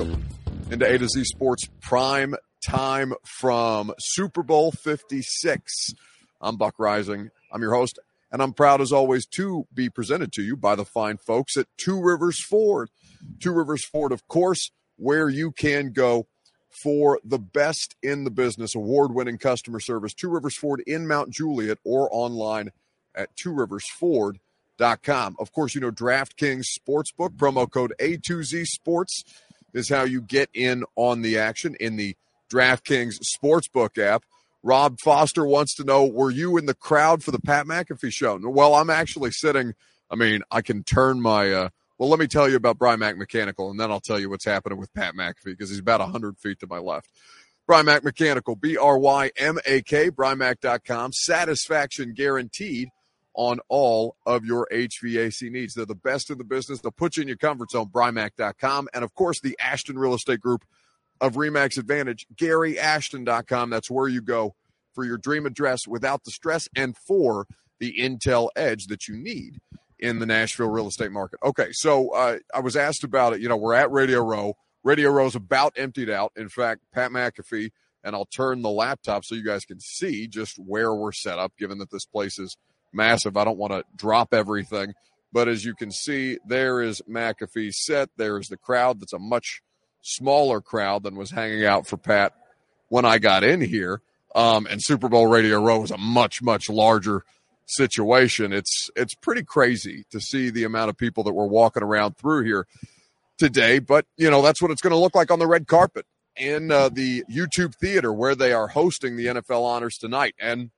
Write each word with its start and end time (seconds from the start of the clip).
welcome 0.00 0.24
into 0.70 0.90
A 0.90 0.96
to 0.96 1.06
Z 1.06 1.24
Sports 1.24 1.68
Prime 1.82 2.34
Time 2.66 3.12
from 3.38 3.92
Super 3.98 4.42
Bowl 4.42 4.72
56. 4.72 5.92
I'm 6.40 6.56
Buck 6.56 6.78
Reising. 6.78 7.28
I'm 7.52 7.60
your 7.60 7.74
host, 7.74 7.98
and 8.32 8.42
I'm 8.42 8.54
proud 8.54 8.80
as 8.80 8.92
always 8.92 9.26
to 9.34 9.66
be 9.74 9.90
presented 9.90 10.32
to 10.32 10.42
you 10.42 10.56
by 10.56 10.74
the 10.74 10.86
fine 10.86 11.18
folks 11.18 11.58
at 11.58 11.66
Two 11.76 12.00
Rivers 12.00 12.42
Ford. 12.42 12.88
Two 13.40 13.52
Rivers 13.52 13.84
Ford, 13.84 14.10
of 14.10 14.26
course, 14.26 14.70
where 14.96 15.28
you 15.28 15.52
can 15.52 15.92
go 15.92 16.26
for 16.82 17.20
the 17.22 17.38
best 17.38 17.94
in 18.02 18.24
the 18.24 18.30
business, 18.30 18.74
award 18.74 19.14
winning 19.14 19.36
customer 19.36 19.80
service. 19.80 20.14
Two 20.14 20.30
Rivers 20.30 20.56
Ford 20.56 20.82
in 20.86 21.06
Mount 21.06 21.28
Juliet 21.30 21.76
or 21.84 22.08
online 22.10 22.70
at 23.14 23.36
Two 23.36 23.52
Rivers 23.52 23.84
Ford. 23.98 24.38
Of 24.80 25.52
course, 25.52 25.74
you 25.74 25.82
know 25.82 25.90
DraftKings 25.90 26.64
Sportsbook, 26.78 27.36
promo 27.36 27.70
code 27.70 27.92
A2Z 28.00 28.64
Sports 28.64 29.24
is 29.74 29.88
how 29.88 30.02
you 30.02 30.20
get 30.20 30.50
in 30.54 30.84
on 30.96 31.22
the 31.22 31.38
action 31.38 31.76
in 31.80 31.96
the 31.96 32.16
DraftKings 32.50 33.20
Sportsbook 33.36 33.98
app. 33.98 34.24
Rob 34.62 34.96
Foster 35.02 35.46
wants 35.46 35.74
to 35.76 35.84
know 35.84 36.06
Were 36.06 36.30
you 36.30 36.56
in 36.58 36.66
the 36.66 36.74
crowd 36.74 37.22
for 37.22 37.30
the 37.30 37.40
Pat 37.40 37.66
McAfee 37.66 38.12
show? 38.12 38.38
Well, 38.42 38.74
I'm 38.74 38.90
actually 38.90 39.30
sitting. 39.30 39.74
I 40.10 40.16
mean, 40.16 40.42
I 40.50 40.60
can 40.62 40.82
turn 40.82 41.20
my. 41.20 41.50
Uh, 41.50 41.68
well, 41.98 42.08
let 42.08 42.18
me 42.18 42.26
tell 42.26 42.48
you 42.48 42.56
about 42.56 42.78
Brymak 42.78 43.16
Mechanical, 43.16 43.70
and 43.70 43.78
then 43.78 43.90
I'll 43.90 44.00
tell 44.00 44.18
you 44.18 44.30
what's 44.30 44.44
happening 44.44 44.78
with 44.78 44.92
Pat 44.94 45.14
McAfee 45.14 45.44
because 45.44 45.70
he's 45.70 45.78
about 45.78 46.00
100 46.00 46.38
feet 46.38 46.58
to 46.60 46.66
my 46.66 46.78
left. 46.78 47.08
Brymak 47.68 48.02
Mechanical, 48.02 48.56
B 48.56 48.76
R 48.76 48.98
Y 48.98 49.30
M 49.36 49.58
A 49.66 49.82
K, 49.82 50.10
Brymak.com. 50.10 51.12
Satisfaction 51.12 52.14
guaranteed 52.14 52.88
on 53.34 53.60
all 53.68 54.16
of 54.26 54.44
your 54.44 54.66
HVAC 54.72 55.50
needs. 55.50 55.74
They're 55.74 55.86
the 55.86 55.94
best 55.94 56.30
in 56.30 56.38
the 56.38 56.44
business. 56.44 56.80
They'll 56.80 56.90
put 56.90 57.16
you 57.16 57.22
in 57.22 57.28
your 57.28 57.36
comfort 57.36 57.70
zone, 57.70 57.86
Brymak.com. 57.86 58.88
And 58.92 59.04
of 59.04 59.14
course, 59.14 59.40
the 59.40 59.56
Ashton 59.60 59.98
Real 59.98 60.14
Estate 60.14 60.40
Group 60.40 60.64
of 61.20 61.34
Remax 61.34 61.78
Advantage, 61.78 62.26
GaryAshton.com. 62.34 63.70
That's 63.70 63.90
where 63.90 64.08
you 64.08 64.20
go 64.20 64.54
for 64.94 65.04
your 65.04 65.18
dream 65.18 65.46
address 65.46 65.86
without 65.86 66.24
the 66.24 66.30
stress 66.30 66.68
and 66.74 66.96
for 66.96 67.46
the 67.78 67.94
Intel 67.98 68.48
edge 68.56 68.86
that 68.86 69.06
you 69.06 69.16
need 69.16 69.60
in 69.98 70.18
the 70.18 70.26
Nashville 70.26 70.68
real 70.68 70.88
estate 70.88 71.12
market. 71.12 71.38
Okay, 71.44 71.68
so 71.72 72.10
uh, 72.10 72.38
I 72.54 72.60
was 72.60 72.74
asked 72.74 73.04
about 73.04 73.34
it. 73.34 73.40
You 73.40 73.48
know, 73.48 73.56
we're 73.56 73.74
at 73.74 73.90
Radio 73.90 74.20
Row. 74.20 74.56
Radio 74.82 75.10
Row's 75.10 75.36
about 75.36 75.74
emptied 75.76 76.10
out. 76.10 76.32
In 76.36 76.48
fact, 76.48 76.80
Pat 76.92 77.10
McAfee, 77.10 77.70
and 78.02 78.16
I'll 78.16 78.24
turn 78.24 78.62
the 78.62 78.70
laptop 78.70 79.26
so 79.26 79.34
you 79.34 79.44
guys 79.44 79.66
can 79.66 79.78
see 79.78 80.26
just 80.26 80.58
where 80.58 80.94
we're 80.94 81.12
set 81.12 81.38
up, 81.38 81.52
given 81.58 81.78
that 81.78 81.90
this 81.90 82.06
place 82.06 82.38
is– 82.38 82.56
massive. 82.92 83.36
I 83.36 83.44
don't 83.44 83.58
want 83.58 83.72
to 83.72 83.84
drop 83.96 84.34
everything. 84.34 84.94
But 85.32 85.48
as 85.48 85.64
you 85.64 85.74
can 85.74 85.90
see, 85.92 86.38
there 86.46 86.82
is 86.82 87.02
McAfee's 87.08 87.84
set. 87.84 88.10
There 88.16 88.38
is 88.38 88.48
the 88.48 88.56
crowd 88.56 89.00
that's 89.00 89.12
a 89.12 89.18
much 89.18 89.62
smaller 90.02 90.60
crowd 90.60 91.04
than 91.04 91.16
was 91.16 91.30
hanging 91.30 91.64
out 91.64 91.86
for 91.86 91.96
Pat 91.96 92.34
when 92.88 93.04
I 93.04 93.18
got 93.18 93.44
in 93.44 93.60
here. 93.60 94.00
Um, 94.34 94.66
and 94.66 94.82
Super 94.82 95.08
Bowl 95.08 95.26
Radio 95.26 95.60
Row 95.60 95.82
is 95.82 95.90
a 95.90 95.98
much, 95.98 96.42
much 96.42 96.68
larger 96.68 97.24
situation. 97.66 98.52
It's 98.52 98.90
it's 98.96 99.14
pretty 99.14 99.42
crazy 99.42 100.04
to 100.10 100.20
see 100.20 100.50
the 100.50 100.64
amount 100.64 100.90
of 100.90 100.96
people 100.96 101.24
that 101.24 101.32
were 101.32 101.46
walking 101.46 101.82
around 101.82 102.16
through 102.16 102.44
here 102.44 102.66
today. 103.38 103.78
But 103.78 104.06
you 104.16 104.30
know 104.30 104.42
that's 104.42 104.60
what 104.60 104.70
it's 104.70 104.82
going 104.82 104.92
to 104.92 104.98
look 104.98 105.14
like 105.14 105.30
on 105.30 105.38
the 105.38 105.46
red 105.46 105.66
carpet 105.66 106.06
in 106.36 106.70
uh, 106.70 106.88
the 106.88 107.24
YouTube 107.30 107.74
theater 107.74 108.12
where 108.12 108.34
they 108.34 108.52
are 108.52 108.68
hosting 108.68 109.16
the 109.16 109.26
NFL 109.26 109.62
honors 109.62 109.98
tonight. 109.98 110.34
And 110.38 110.70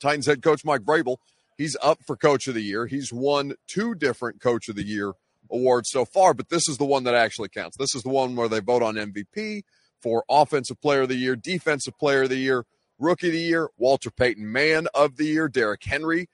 Titans 0.00 0.26
head 0.26 0.42
coach 0.42 0.64
Mike 0.64 0.82
Vrabel, 0.82 1.16
he's 1.56 1.76
up 1.82 1.98
for 2.06 2.16
coach 2.16 2.48
of 2.48 2.54
the 2.54 2.62
year. 2.62 2.86
He's 2.86 3.12
won 3.12 3.54
two 3.66 3.94
different 3.94 4.40
coach 4.40 4.68
of 4.68 4.76
the 4.76 4.86
year 4.86 5.12
awards 5.50 5.90
so 5.90 6.04
far, 6.04 6.34
but 6.34 6.48
this 6.48 6.68
is 6.68 6.78
the 6.78 6.84
one 6.84 7.04
that 7.04 7.14
actually 7.14 7.48
counts. 7.48 7.76
This 7.76 7.94
is 7.94 8.02
the 8.02 8.10
one 8.10 8.36
where 8.36 8.48
they 8.48 8.60
vote 8.60 8.82
on 8.82 8.94
MVP 8.96 9.62
for 10.00 10.24
offensive 10.28 10.80
player 10.80 11.02
of 11.02 11.08
the 11.08 11.16
year, 11.16 11.36
defensive 11.36 11.98
player 11.98 12.22
of 12.22 12.28
the 12.28 12.36
year, 12.36 12.64
rookie 12.98 13.28
of 13.28 13.32
the 13.32 13.40
year, 13.40 13.68
Walter 13.78 14.10
Payton 14.10 14.50
man 14.50 14.88
of 14.94 15.16
the 15.16 15.24
year, 15.24 15.48
Derrick 15.48 15.84
Henry 15.84 16.28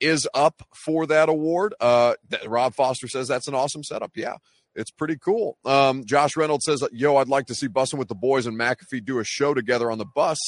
is 0.00 0.28
up 0.34 0.62
for 0.74 1.06
that 1.06 1.28
award. 1.28 1.74
Uh, 1.80 2.14
Rob 2.46 2.74
Foster 2.74 3.08
says 3.08 3.28
that's 3.28 3.48
an 3.48 3.54
awesome 3.54 3.82
setup. 3.82 4.12
Yeah, 4.14 4.34
it's 4.74 4.90
pretty 4.90 5.16
cool. 5.16 5.58
Um, 5.64 6.04
Josh 6.04 6.36
Reynolds 6.36 6.66
says, 6.66 6.82
"Yo, 6.92 7.16
I'd 7.16 7.28
like 7.28 7.46
to 7.46 7.54
see 7.54 7.68
Bussin' 7.68 7.98
with 7.98 8.08
the 8.08 8.14
boys 8.14 8.46
and 8.46 8.58
McAfee 8.58 9.04
do 9.04 9.18
a 9.18 9.24
show 9.24 9.54
together 9.54 9.90
on 9.90 9.98
the 9.98 10.04
bus 10.04 10.38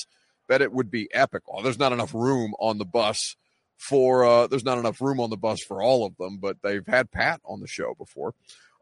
bet 0.48 0.62
it 0.62 0.72
would 0.72 0.90
be 0.90 1.08
epic. 1.12 1.42
Oh, 1.48 1.62
there's 1.62 1.78
not 1.78 1.92
enough 1.92 2.14
room 2.14 2.54
on 2.58 2.78
the 2.78 2.84
bus 2.84 3.36
for 3.76 4.24
uh, 4.24 4.46
there's 4.48 4.64
not 4.64 4.78
enough 4.78 5.00
room 5.00 5.20
on 5.20 5.30
the 5.30 5.36
bus 5.36 5.60
for 5.62 5.80
all 5.80 6.04
of 6.04 6.16
them, 6.16 6.38
but 6.38 6.56
they've 6.62 6.86
had 6.86 7.12
Pat 7.12 7.40
on 7.44 7.60
the 7.60 7.68
show 7.68 7.94
before. 7.94 8.34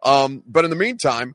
Um, 0.02 0.42
but 0.46 0.64
in 0.64 0.70
the 0.70 0.76
meantime, 0.76 1.34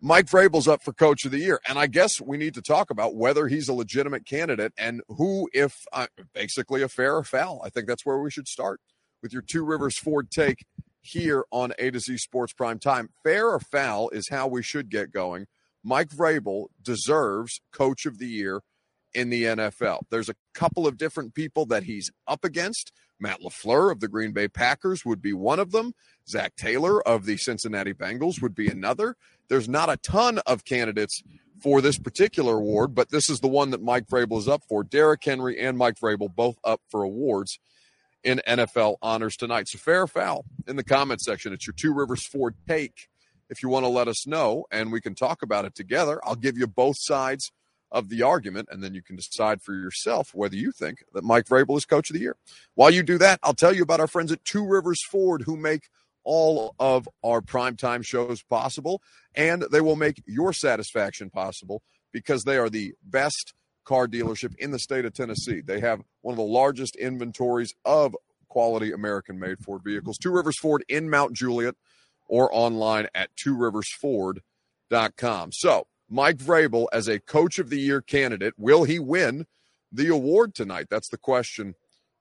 Mike 0.00 0.26
Vrabel's 0.26 0.68
up 0.68 0.82
for 0.82 0.92
Coach 0.92 1.24
of 1.24 1.32
the 1.32 1.38
Year, 1.38 1.60
and 1.66 1.78
I 1.78 1.86
guess 1.86 2.20
we 2.20 2.36
need 2.36 2.54
to 2.54 2.62
talk 2.62 2.90
about 2.90 3.16
whether 3.16 3.48
he's 3.48 3.68
a 3.68 3.74
legitimate 3.74 4.26
candidate 4.26 4.72
and 4.76 5.00
who, 5.08 5.48
if 5.52 5.84
uh, 5.92 6.06
basically 6.32 6.82
a 6.82 6.88
fair 6.88 7.16
or 7.16 7.24
foul. 7.24 7.60
I 7.64 7.70
think 7.70 7.86
that's 7.86 8.06
where 8.06 8.18
we 8.18 8.30
should 8.30 8.46
start 8.46 8.80
with 9.22 9.32
your 9.32 9.42
Two 9.42 9.64
Rivers 9.64 9.98
Ford 9.98 10.30
take 10.30 10.66
here 11.00 11.44
on 11.50 11.72
A 11.78 11.90
to 11.90 12.00
Z 12.00 12.18
Sports 12.18 12.52
Prime 12.52 12.78
Time. 12.78 13.10
Fair 13.22 13.48
or 13.48 13.60
foul 13.60 14.10
is 14.10 14.28
how 14.28 14.46
we 14.46 14.62
should 14.62 14.90
get 14.90 15.12
going. 15.12 15.46
Mike 15.82 16.08
Vrabel 16.08 16.66
deserves 16.82 17.60
Coach 17.72 18.06
of 18.06 18.18
the 18.18 18.28
Year 18.28 18.60
in 19.14 19.30
the 19.30 19.44
NFL. 19.44 20.02
There's 20.10 20.28
a 20.28 20.34
couple 20.52 20.86
of 20.86 20.98
different 20.98 21.34
people 21.34 21.66
that 21.66 21.84
he's 21.84 22.10
up 22.26 22.44
against. 22.44 22.92
Matt 23.20 23.40
LaFleur 23.40 23.92
of 23.92 24.00
the 24.00 24.08
Green 24.08 24.32
Bay 24.32 24.48
Packers 24.48 25.04
would 25.04 25.22
be 25.22 25.32
one 25.32 25.60
of 25.60 25.70
them. 25.70 25.94
Zac 26.28 26.56
Taylor 26.56 27.06
of 27.06 27.24
the 27.24 27.36
Cincinnati 27.36 27.94
Bengals 27.94 28.42
would 28.42 28.54
be 28.54 28.68
another. 28.68 29.16
There's 29.48 29.68
not 29.68 29.88
a 29.88 29.96
ton 29.98 30.38
of 30.46 30.64
candidates 30.64 31.22
for 31.62 31.80
this 31.80 31.98
particular 31.98 32.56
award, 32.56 32.94
but 32.94 33.10
this 33.10 33.30
is 33.30 33.40
the 33.40 33.48
one 33.48 33.70
that 33.70 33.82
Mike 33.82 34.06
Vrabel 34.08 34.38
is 34.38 34.48
up 34.48 34.62
for. 34.68 34.82
Derrick 34.82 35.24
Henry 35.24 35.58
and 35.60 35.78
Mike 35.78 35.98
Vrabel 35.98 36.34
both 36.34 36.58
up 36.64 36.80
for 36.90 37.02
awards 37.02 37.58
in 38.22 38.42
NFL 38.46 38.96
honors 39.00 39.36
tonight. 39.36 39.68
So 39.68 39.78
fair 39.78 40.06
foul 40.06 40.44
in 40.66 40.76
the 40.76 40.84
comment 40.84 41.20
section. 41.20 41.52
It's 41.52 41.66
your 41.66 41.74
Two 41.74 41.94
Rivers 41.94 42.26
Ford 42.26 42.56
take. 42.66 43.08
If 43.48 43.62
you 43.62 43.68
want 43.68 43.84
to 43.84 43.90
let 43.90 44.08
us 44.08 44.26
know 44.26 44.64
and 44.72 44.90
we 44.90 45.00
can 45.00 45.14
talk 45.14 45.42
about 45.42 45.64
it 45.64 45.74
together, 45.74 46.20
I'll 46.24 46.34
give 46.34 46.58
you 46.58 46.66
both 46.66 46.96
sides– 46.98 47.52
of 47.94 48.10
the 48.10 48.22
argument, 48.22 48.68
and 48.70 48.82
then 48.82 48.92
you 48.92 49.00
can 49.00 49.16
decide 49.16 49.62
for 49.62 49.72
yourself 49.72 50.34
whether 50.34 50.56
you 50.56 50.72
think 50.72 51.02
that 51.14 51.24
Mike 51.24 51.46
Vrabel 51.46 51.78
is 51.78 51.86
coach 51.86 52.10
of 52.10 52.14
the 52.14 52.20
year. 52.20 52.36
While 52.74 52.90
you 52.90 53.02
do 53.02 53.16
that, 53.18 53.38
I'll 53.42 53.54
tell 53.54 53.74
you 53.74 53.82
about 53.82 54.00
our 54.00 54.08
friends 54.08 54.32
at 54.32 54.44
Two 54.44 54.66
Rivers 54.66 55.00
Ford 55.10 55.42
who 55.42 55.56
make 55.56 55.88
all 56.24 56.74
of 56.78 57.08
our 57.22 57.40
primetime 57.40 58.04
shows 58.04 58.42
possible, 58.42 59.00
and 59.34 59.64
they 59.70 59.80
will 59.80 59.96
make 59.96 60.22
your 60.26 60.52
satisfaction 60.52 61.30
possible 61.30 61.82
because 62.12 62.44
they 62.44 62.56
are 62.56 62.68
the 62.68 62.94
best 63.02 63.54
car 63.84 64.08
dealership 64.08 64.54
in 64.58 64.72
the 64.72 64.78
state 64.78 65.04
of 65.04 65.12
Tennessee. 65.12 65.60
They 65.60 65.80
have 65.80 66.00
one 66.22 66.32
of 66.32 66.38
the 66.38 66.42
largest 66.42 66.96
inventories 66.96 67.74
of 67.84 68.16
quality 68.48 68.92
American 68.92 69.38
made 69.38 69.58
Ford 69.60 69.82
vehicles. 69.84 70.16
Two 70.18 70.32
Rivers 70.32 70.58
Ford 70.58 70.82
in 70.88 71.10
Mount 71.10 71.34
Juliet 71.34 71.74
or 72.26 72.48
online 72.52 73.06
at 73.14 73.28
tworiversford.com. 73.36 75.52
So, 75.52 75.86
Mike 76.08 76.36
Vrabel 76.36 76.86
as 76.92 77.08
a 77.08 77.20
coach 77.20 77.58
of 77.58 77.70
the 77.70 77.80
year 77.80 78.00
candidate. 78.00 78.54
Will 78.56 78.84
he 78.84 78.98
win 78.98 79.46
the 79.90 80.08
award 80.08 80.54
tonight? 80.54 80.86
That's 80.90 81.08
the 81.08 81.18
question 81.18 81.74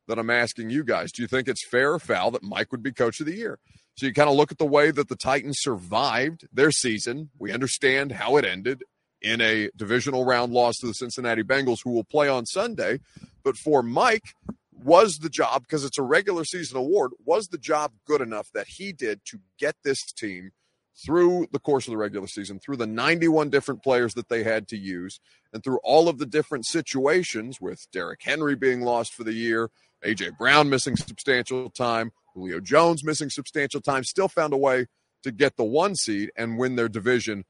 that 0.07 0.19
I'm 0.19 0.29
asking 0.29 0.69
you 0.69 0.83
guys. 0.83 1.11
Do 1.11 1.21
you 1.21 1.27
think 1.27 1.47
it's 1.47 1.67
fair 1.67 1.93
or 1.93 1.99
foul 1.99 2.31
that 2.31 2.43
Mike 2.43 2.71
would 2.71 2.83
be 2.83 2.91
coach 2.91 3.19
of 3.19 3.25
the 3.25 3.35
year? 3.35 3.59
So 3.95 4.05
you 4.05 4.13
kind 4.13 4.29
of 4.29 4.35
look 4.35 4.51
at 4.51 4.57
the 4.57 4.65
way 4.65 4.91
that 4.91 5.09
the 5.09 5.15
Titans 5.15 5.59
survived 5.59 6.47
their 6.51 6.71
season. 6.71 7.29
We 7.37 7.51
understand 7.51 8.13
how 8.13 8.37
it 8.37 8.45
ended 8.45 8.83
in 9.21 9.39
a 9.39 9.69
divisional 9.75 10.25
round 10.25 10.51
loss 10.51 10.77
to 10.77 10.87
the 10.87 10.93
Cincinnati 10.93 11.43
Bengals, 11.43 11.79
who 11.83 11.91
will 11.91 12.03
play 12.03 12.27
on 12.27 12.45
Sunday. 12.45 12.99
But 13.43 13.57
for 13.57 13.83
Mike, 13.83 14.33
was 14.71 15.19
the 15.19 15.29
job, 15.29 15.61
because 15.61 15.85
it's 15.85 15.97
a 15.97 16.03
regular 16.03 16.43
season 16.43 16.77
award, 16.77 17.11
was 17.23 17.47
the 17.47 17.57
job 17.57 17.93
good 18.05 18.19
enough 18.19 18.49
that 18.53 18.67
he 18.67 18.91
did 18.91 19.21
to 19.25 19.39
get 19.59 19.75
this 19.83 20.01
team– 20.11 20.51
through 20.95 21.47
the 21.51 21.59
course 21.59 21.87
of 21.87 21.91
the 21.91 21.97
regular 21.97 22.27
season, 22.27 22.59
through 22.59 22.77
the 22.77 22.87
91 22.87 23.49
different 23.49 23.83
players 23.83 24.13
that 24.13 24.29
they 24.29 24.43
had 24.43 24.67
to 24.67 24.77
use, 24.77 25.19
and 25.51 25.63
through 25.63 25.79
all 25.83 26.07
of 26.07 26.17
the 26.17 26.25
different 26.25 26.65
situations 26.65 27.59
with 27.59 27.87
Derrick 27.91 28.21
Henry 28.23 28.55
being 28.55 28.81
lost 28.81 29.13
for 29.13 29.23
the 29.23 29.33
year, 29.33 29.69
AJ 30.05 30.37
Brown 30.37 30.69
missing 30.69 30.95
substantial 30.95 31.69
time, 31.69 32.11
Julio 32.33 32.59
Jones 32.59 33.03
missing 33.03 33.29
substantial 33.29 33.81
time, 33.81 34.03
still 34.03 34.27
found 34.27 34.53
a 34.53 34.57
way 34.57 34.87
to 35.23 35.31
get 35.31 35.55
the 35.55 35.63
one 35.63 35.95
seed 35.95 36.31
and 36.35 36.57
win 36.57 36.75
their 36.75 36.89
division 36.89 37.45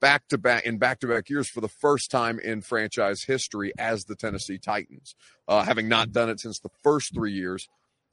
back 0.00 0.28
to 0.28 0.38
back 0.38 0.64
in 0.64 0.78
back 0.78 1.00
to 1.00 1.06
back 1.06 1.28
years 1.28 1.48
for 1.48 1.60
the 1.60 1.68
first 1.68 2.10
time 2.10 2.38
in 2.38 2.60
franchise 2.60 3.24
history 3.24 3.72
as 3.78 4.04
the 4.04 4.14
Tennessee 4.14 4.58
Titans, 4.58 5.14
uh, 5.48 5.64
having 5.64 5.88
not 5.88 6.12
done 6.12 6.28
it 6.28 6.40
since 6.40 6.58
the 6.58 6.70
first 6.82 7.14
three 7.14 7.32
years 7.32 7.68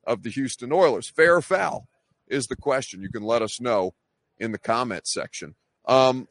of 0.05 0.23
the 0.23 0.29
Houston 0.29 0.71
Oilers. 0.71 1.09
Fair 1.09 1.37
or 1.37 1.41
foul 1.41 1.87
is 2.27 2.47
the 2.47 2.55
question. 2.55 3.01
You 3.01 3.09
can 3.09 3.23
let 3.23 3.41
us 3.41 3.61
know 3.61 3.93
in 4.37 4.51
the 4.51 4.57
comment 4.57 5.07
section. 5.07 5.55
Um, 5.85 6.27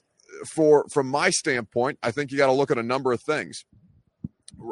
for 0.46 0.86
from 0.88 1.08
my 1.08 1.30
standpoint, 1.30 1.98
I 2.02 2.10
think 2.10 2.30
you 2.30 2.38
got 2.38 2.46
to 2.46 2.52
look 2.52 2.70
at 2.70 2.78
a 2.78 2.82
number 2.82 3.12
of 3.12 3.20
things. 3.20 3.64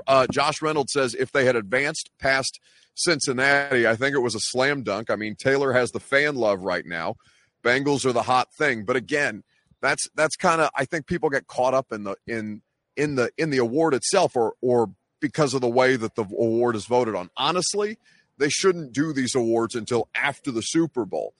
Uh, 0.06 0.26
Josh 0.30 0.62
Reynolds 0.62 0.92
says 0.92 1.14
if 1.14 1.32
they 1.32 1.44
had 1.44 1.56
advanced 1.56 2.10
past 2.18 2.60
Cincinnati, 2.94 3.86
I 3.86 3.96
think 3.96 4.14
it 4.14 4.20
was 4.20 4.34
a 4.34 4.40
slam 4.40 4.82
dunk. 4.82 5.10
I 5.10 5.16
mean, 5.16 5.34
Taylor 5.36 5.72
has 5.72 5.90
the 5.90 6.00
fan 6.00 6.34
love 6.36 6.62
right 6.62 6.86
now. 6.86 7.16
Bengals 7.62 8.04
are 8.04 8.12
the 8.12 8.22
hot 8.22 8.52
thing, 8.54 8.84
but 8.84 8.96
again, 8.96 9.42
That's 9.82 10.08
that's 10.14 10.36
kind 10.36 10.60
of 10.60 10.70
I 10.74 10.84
think 10.84 11.06
people 11.06 11.30
get 11.30 11.46
caught 11.46 11.74
up 11.74 11.92
in 11.92 12.04
the 12.04 12.16
in 12.26 12.62
in 12.96 13.14
the 13.14 13.30
in 13.38 13.50
the 13.50 13.58
award 13.58 13.94
itself 13.94 14.36
or 14.36 14.54
or 14.60 14.90
because 15.20 15.54
of 15.54 15.60
the 15.60 15.68
way 15.68 15.96
that 15.96 16.14
the 16.14 16.24
award 16.24 16.76
is 16.76 16.86
voted 16.86 17.14
on. 17.14 17.30
Honestly, 17.36 17.98
they 18.38 18.48
shouldn't 18.48 18.92
do 18.92 19.12
these 19.12 19.34
awards 19.34 19.74
until 19.74 20.08
after 20.14 20.50
the 20.50 20.62
Super 20.62 21.04
Bowl. 21.04 21.34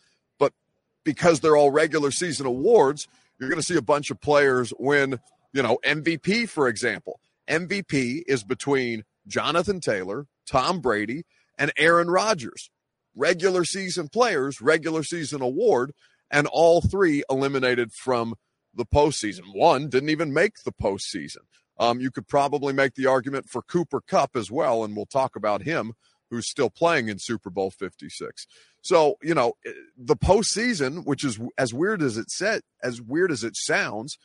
Because 1.05 1.41
they're 1.41 1.57
all 1.57 1.71
regular 1.71 2.11
season 2.11 2.47
awards, 2.47 3.09
you're 3.39 3.49
going 3.49 3.61
to 3.61 3.67
see 3.67 3.77
a 3.77 3.83
bunch 3.83 4.11
of 4.11 4.21
players 4.21 4.73
win, 4.79 5.19
you 5.53 5.63
know, 5.63 5.79
MVP 5.85 6.49
for 6.49 6.69
example. 6.69 7.21
MVP 7.49 8.23
is 8.27 8.45
between 8.45 9.05
Jonathan 9.27 9.81
Taylor, 9.81 10.27
Tom 10.47 10.81
Brady, 10.81 11.25
and 11.59 11.73
Aaron 11.77 12.11
Rodgers. 12.11 12.71
Regular 13.17 13.65
season 13.65 14.09
players, 14.09 14.61
regular 14.61 15.03
season 15.03 15.43
award, 15.43 15.93
and 16.31 16.47
all 16.47 16.81
three 16.81 17.25
eliminated 17.29 17.93
from 17.93 18.35
the 18.75 18.87
postseason. 18.87 19.53
One 19.53 19.89
didn't 19.89 20.11
even 20.11 20.33
make 20.33 20.63
the 20.65 20.73
postseason. 20.73 21.39
Um, 21.79 21.99
you 22.01 22.11
could 22.11 22.29
probably 22.29 22.73
make 22.73 22.95
the 22.95 23.07
argument 23.07 23.49
for 23.49 23.63
Cooper 23.63 24.01
Kupp 24.01 24.37
as 24.37 24.51
well, 24.51 24.85
and 24.85 24.95
we'll 24.95 25.07
talk 25.07 25.35
about 25.35 25.63
him, 25.63 25.95
who's 26.31 26.49
still 26.49 26.71
playing 26.71 27.09
in 27.09 27.19
Super 27.19 27.51
Bowl 27.51 27.71
56. 27.71 28.47
So, 28.83 29.17
you 29.23 29.35
know, 29.35 29.55
eh, 29.67 29.73
the 29.99 30.17
postseason, 30.17 31.05
which 31.05 31.25
is 31.25 31.39
as 31.59 31.75
weird 31.75 32.03
as 32.03 32.17
it 32.17 32.31
said, 32.31 32.63
as 32.83 33.03
weird 33.03 33.31
as 33.31 33.45
it 33.45 33.55
sounds, 33.57 34.17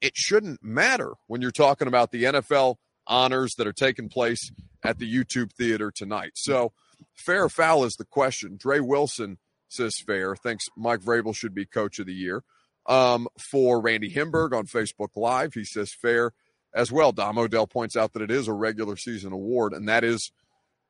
it 0.00 0.16
shouldn't 0.16 0.62
matter 0.62 1.12
when 1.28 1.40
you're 1.40 1.50
talking 1.50 1.88
about 1.88 2.10
the 2.10 2.24
NFL 2.24 2.76
honors 3.06 3.54
that 3.56 3.66
are 3.66 3.72
taking 3.72 4.08
place 4.08 4.50
at 4.82 4.98
the 4.98 5.12
YouTube 5.12 5.52
theater 5.52 5.92
tonight. 5.94 6.32
So, 6.34 6.72
fair 7.14 7.44
or 7.44 7.48
foul 7.48 7.84
is 7.84 7.94
the 7.94 8.04
question. 8.04 8.56
Dre 8.56 8.80
Wilson 8.80 9.38
says 9.68 9.94
fair. 10.04 10.36
Thinks 10.36 10.66
Mike 10.76 11.00
Vrabel 11.00 11.34
should 11.34 11.54
be 11.54 11.64
coach 11.64 11.98
of 11.98 12.06
the 12.06 12.14
year. 12.14 12.42
Um, 12.86 13.28
for 13.50 13.80
Randy 13.80 14.12
Himberg 14.12 14.52
on 14.52 14.66
Facebook 14.66 15.10
Live, 15.14 15.54
he 15.54 15.64
says 15.64 15.92
fair 15.92 16.32
as 16.74 16.90
well. 16.90 17.12
Dom 17.12 17.38
Odell 17.38 17.66
points 17.66 17.96
out 17.96 18.12
that 18.12 18.22
it 18.22 18.30
is 18.30 18.48
a 18.48 18.52
regular 18.52 18.96
season 18.96 19.32
award, 19.32 19.72
and 19.72 19.88
that 19.88 20.04
is 20.04 20.32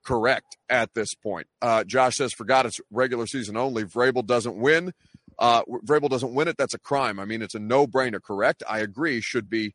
correct 0.04 0.56
at 0.68 0.94
this 0.94 1.14
point. 1.14 1.46
Uh, 1.60 1.84
Josh 1.84 2.16
says, 2.16 2.32
forgot 2.32 2.66
it's 2.66 2.80
regular 2.90 3.26
season 3.26 3.56
only. 3.56 3.84
Vrabel 3.84 4.26
doesn't 4.26 4.56
win. 4.56 4.92
Uh, 5.38 5.62
Vrabel 5.64 6.10
doesn't 6.10 6.34
win 6.34 6.48
it. 6.48 6.56
That's 6.56 6.74
a 6.74 6.78
crime. 6.78 7.18
I 7.18 7.24
mean, 7.24 7.42
it's 7.42 7.54
a 7.54 7.58
no 7.58 7.86
brainer, 7.86 8.22
correct? 8.22 8.62
I 8.68 8.80
agree. 8.80 9.20
Should 9.20 9.48
be 9.48 9.74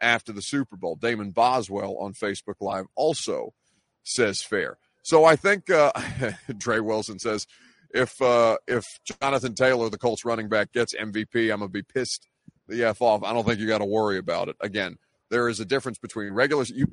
after 0.00 0.32
the 0.32 0.42
Super 0.42 0.76
Bowl. 0.76 0.96
Damon 0.96 1.30
Boswell 1.30 1.96
on 1.98 2.12
Facebook 2.12 2.56
Live 2.60 2.86
also 2.94 3.54
says 4.02 4.42
fair. 4.42 4.78
So 5.02 5.24
I 5.24 5.36
think 5.36 5.70
uh, 5.70 5.92
Dre 6.58 6.80
Wilson 6.80 7.18
says 7.18 7.46
if 7.94 8.20
uh, 8.20 8.58
if 8.66 8.84
Jonathan 9.22 9.54
Taylor, 9.54 9.88
the 9.88 9.98
Colts 9.98 10.24
running 10.24 10.48
back, 10.48 10.72
gets 10.72 10.94
MVP, 10.94 11.52
I'm 11.52 11.60
gonna 11.60 11.68
be 11.68 11.82
pissed 11.82 12.28
the 12.68 12.84
f 12.84 13.00
off. 13.00 13.22
I 13.22 13.32
don't 13.32 13.46
think 13.46 13.60
you 13.60 13.66
got 13.66 13.78
to 13.78 13.84
worry 13.84 14.18
about 14.18 14.48
it. 14.48 14.56
Again, 14.60 14.96
there 15.30 15.48
is 15.48 15.60
a 15.60 15.64
difference 15.64 15.98
between 15.98 16.32
regular 16.32 16.64
you 16.64 16.86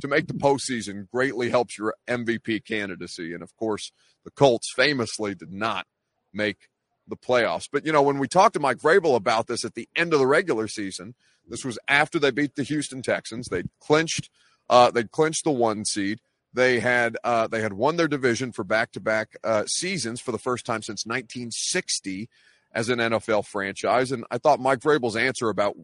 to 0.00 0.08
make 0.08 0.26
the 0.26 0.34
postseason 0.34 1.08
greatly 1.10 1.50
helps 1.50 1.78
your 1.78 1.94
MVP 2.08 2.64
candidacy, 2.64 3.32
and 3.32 3.42
of 3.42 3.54
course, 3.56 3.92
the 4.24 4.30
Colts 4.30 4.72
famously 4.74 5.34
did 5.34 5.52
not 5.52 5.86
make 6.32 6.68
the 7.06 7.16
playoffs. 7.16 7.68
But 7.70 7.84
you 7.86 7.92
know, 7.92 8.02
when 8.02 8.18
we 8.18 8.28
talked 8.28 8.54
to 8.54 8.60
Mike 8.60 8.78
Vrabel 8.78 9.16
about 9.16 9.46
this 9.46 9.64
at 9.64 9.74
the 9.74 9.88
end 9.94 10.12
of 10.12 10.18
the 10.18 10.26
regular 10.26 10.68
season, 10.68 11.14
this 11.46 11.64
was 11.64 11.78
after 11.88 12.18
they 12.18 12.30
beat 12.30 12.54
the 12.54 12.62
Houston 12.62 13.02
Texans. 13.02 13.48
They 13.48 13.64
clinched, 13.80 14.30
uh, 14.68 14.90
they 14.90 15.04
clinched 15.04 15.44
the 15.44 15.50
one 15.50 15.84
seed. 15.84 16.20
They 16.52 16.80
had 16.80 17.16
uh, 17.24 17.48
they 17.48 17.60
had 17.60 17.72
won 17.72 17.96
their 17.96 18.08
division 18.08 18.52
for 18.52 18.64
back 18.64 18.92
to 18.92 19.00
back 19.00 19.36
seasons 19.66 20.20
for 20.20 20.32
the 20.32 20.38
first 20.38 20.64
time 20.64 20.82
since 20.82 21.04
1960 21.04 22.28
as 22.72 22.88
an 22.88 22.98
NFL 22.98 23.46
franchise. 23.46 24.12
And 24.12 24.24
I 24.30 24.38
thought 24.38 24.60
Mike 24.60 24.80
Vrabel's 24.80 25.16
answer 25.16 25.48
about 25.48 25.76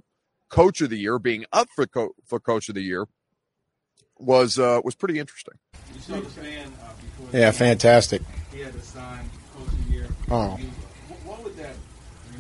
Coach 0.48 0.80
of 0.80 0.90
the 0.90 0.98
Year 0.98 1.18
being 1.18 1.44
up 1.52 1.68
for 1.74 1.86
co- 1.86 2.14
for 2.24 2.38
Coach 2.38 2.68
of 2.68 2.74
the 2.74 2.82
Year 2.82 3.06
was 4.20 4.58
uh, 4.58 4.80
was 4.84 4.94
pretty 4.94 5.18
interesting. 5.18 5.54
Fan, 5.78 6.72
uh, 6.82 6.92
yeah, 7.32 7.50
fantastic. 7.50 8.22
He 8.52 8.60
had 8.60 8.72
to 8.72 8.80
sign 8.80 9.30
Coach 9.54 9.66
of 9.66 9.86
the 9.86 9.92
Year. 9.92 10.08
Oh. 10.30 10.58
What 11.24 11.44
would 11.44 11.56
that 11.56 11.74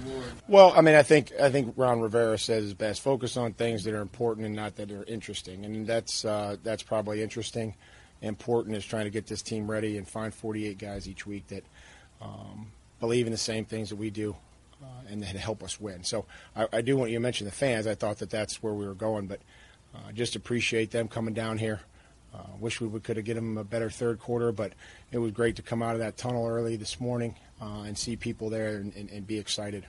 reward? 0.04 0.24
Well, 0.48 0.72
I 0.74 0.80
mean, 0.80 0.94
I 0.94 1.02
think 1.02 1.32
I 1.40 1.50
think 1.50 1.74
Ron 1.76 2.00
Rivera 2.00 2.38
says 2.38 2.64
his 2.64 2.74
best. 2.74 3.00
Focus 3.00 3.36
on 3.36 3.52
things 3.52 3.84
that 3.84 3.94
are 3.94 4.00
important 4.00 4.46
and 4.46 4.56
not 4.56 4.76
that 4.76 4.90
are 4.90 5.04
interesting, 5.04 5.64
and 5.64 5.86
that's 5.86 6.24
uh, 6.24 6.56
that's 6.62 6.82
probably 6.82 7.22
interesting. 7.22 7.74
Important 8.22 8.76
is 8.76 8.84
trying 8.84 9.04
to 9.04 9.10
get 9.10 9.26
this 9.26 9.40
team 9.40 9.70
ready 9.70 9.96
and 9.96 10.06
find 10.06 10.34
48 10.34 10.76
guys 10.76 11.08
each 11.08 11.26
week 11.26 11.46
that 11.48 11.64
um, 12.20 12.72
believe 12.98 13.26
in 13.26 13.32
the 13.32 13.38
same 13.38 13.64
things 13.64 13.88
that 13.88 13.96
we 13.96 14.10
do 14.10 14.36
uh, 14.82 14.86
and 15.08 15.22
that 15.22 15.36
help 15.36 15.62
us 15.62 15.80
win. 15.80 16.04
So 16.04 16.26
I, 16.54 16.66
I 16.72 16.80
do 16.82 16.96
want 16.96 17.10
you 17.10 17.16
to 17.16 17.22
mention 17.22 17.46
the 17.46 17.52
fans. 17.52 17.86
I 17.86 17.94
thought 17.94 18.18
that 18.18 18.30
that's 18.30 18.62
where 18.62 18.74
we 18.74 18.86
were 18.86 18.94
going, 18.94 19.26
but 19.26 19.40
uh, 19.94 20.12
just 20.12 20.36
appreciate 20.36 20.90
them 20.90 21.08
coming 21.08 21.34
down 21.34 21.58
here. 21.58 21.80
Uh, 22.32 22.44
wish 22.60 22.80
we 22.80 23.00
could 23.00 23.16
have 23.16 23.24
given 23.24 23.44
them 23.44 23.58
a 23.58 23.64
better 23.64 23.90
third 23.90 24.20
quarter, 24.20 24.52
but 24.52 24.72
it 25.10 25.18
was 25.18 25.32
great 25.32 25.56
to 25.56 25.62
come 25.62 25.82
out 25.82 25.94
of 25.94 25.98
that 25.98 26.16
tunnel 26.16 26.46
early 26.46 26.76
this 26.76 27.00
morning 27.00 27.34
uh, 27.60 27.82
and 27.86 27.98
see 27.98 28.14
people 28.14 28.50
there 28.50 28.76
and, 28.76 28.94
and, 28.94 29.10
and 29.10 29.26
be 29.26 29.38
excited. 29.38 29.84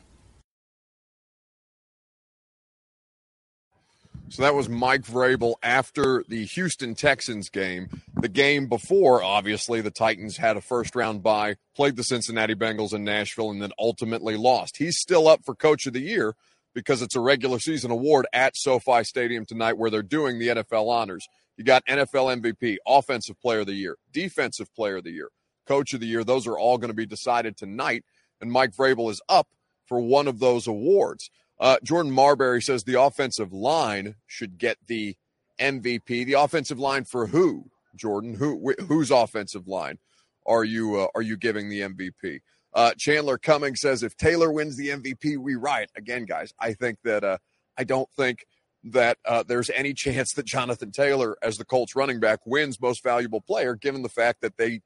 So 4.30 4.44
that 4.44 4.56
was 4.56 4.70
Mike 4.70 5.02
Vrabel 5.02 5.56
after 5.62 6.24
the 6.26 6.46
Houston 6.46 6.96
Texans 6.96 7.50
game. 7.50 8.02
The 8.16 8.30
game 8.30 8.68
before, 8.68 9.22
obviously, 9.22 9.82
the 9.82 9.92
Titans 9.92 10.38
had 10.38 10.56
a 10.56 10.62
first 10.62 10.96
round 10.96 11.22
bye, 11.22 11.58
played 11.76 11.98
the 11.98 12.04
Cincinnati 12.04 12.56
Bengals 12.56 12.94
in 12.94 13.04
Nashville, 13.04 13.52
and 13.52 13.62
then 13.62 13.74
ultimately 13.78 14.38
lost. 14.38 14.78
He's 14.78 14.98
still 14.98 15.28
up 15.28 15.44
for 15.44 15.54
Coach 15.54 15.86
of 15.86 15.92
the 15.92 16.00
Year 16.00 16.36
because 16.74 17.02
it's 17.02 17.16
a 17.16 17.20
regular 17.20 17.60
season 17.60 17.92
award 17.92 18.28
at 18.34 18.56
SoFi 18.56 19.04
Stadium 19.04 19.46
tonight 19.46 19.78
where 19.78 19.90
they're 19.90 20.02
doing 20.02 20.40
the 20.40 20.48
NFL 20.48 20.90
honors. 20.90 21.28
You 21.58 21.64
got 21.64 21.86
NFL 21.86 22.42
MVP, 22.42 22.78
Offensive 22.88 23.40
Player 23.42 23.60
of 23.60 23.68
the 23.68 23.74
Year, 23.74 23.98
Defensive 24.12 24.74
Player 24.74 24.98
of 24.98 25.04
the 25.04 25.12
Year, 25.12 25.30
Coach 25.68 25.94
of 25.94 26.00
the 26.00 26.08
Year. 26.08 26.24
Those 26.24 26.48
are 26.48 26.58
all 26.58 26.78
going 26.78 26.90
to 26.90 26.96
be 26.96 27.06
decided 27.06 27.58
tonight, 27.58 28.04
and 28.40 28.52
Mike 28.52 28.72
Vrabel 28.72 29.12
is 29.12 29.22
up 29.28 29.48
for 29.86 30.00
one 30.00 30.28
of 30.28 30.40
those 30.40 30.68
awards. 30.68 31.30
Uh, 31.60 31.78
Jordan 31.84 32.12
Marbury 32.12 32.62
says 32.62 32.84
the 32.84 33.00
offensive 33.00 33.54
line 33.54 34.16
should 34.26 34.58
get 34.58 34.78
the 34.88 35.16
MVP. 35.60 36.26
The 36.26 36.34
offensive 36.34 36.80
line 36.80 37.04
for 37.04 37.28
who? 37.28 37.70
Jordan, 37.96 38.36
who 38.36 38.72
wh- 38.72 38.84
whose 38.84 39.12
offensive 39.12 39.68
line 39.68 40.00
are 40.46 40.64
you 40.64 41.00
uh, 41.02 41.08
are 41.14 41.22
you 41.22 41.38
giving 41.38 41.70
the 41.70 41.82
MVP? 41.82 42.40
Uh, 42.74 42.94
Chandler 42.98 43.38
Cummings 43.38 43.82
says 43.82 44.04
if 44.04 44.16
Taylor 44.16 44.52
wins 44.52 44.78
the 44.78 44.90
MVP, 44.90 45.38
we 45.38 45.56
riot 45.56 45.92
again, 45.96 46.26
guys. 46.26 46.54
I 46.60 46.74
think 46.74 47.00
that 47.04 47.24
uh, 47.24 47.38
I 47.78 47.84
don't 47.84 48.10
think 48.12 48.46
that 48.84 49.18
uh, 49.26 49.44
there's 49.46 49.70
any 49.70 49.94
chance 49.96 50.34
that 50.34 50.46
Jonathan 50.46 50.92
Taylor, 50.92 51.38
as 51.42 51.58
the 51.58 51.66
Colts 51.66 51.96
running 51.96 52.20
back, 52.20 52.40
wins 52.46 52.80
Most 52.80 53.04
Valuable 53.04 53.42
Player, 53.42 53.76
given 53.76 54.02
the 54.02 54.10
fact 54.10 54.42
that 54.42 54.58
they 54.58 54.82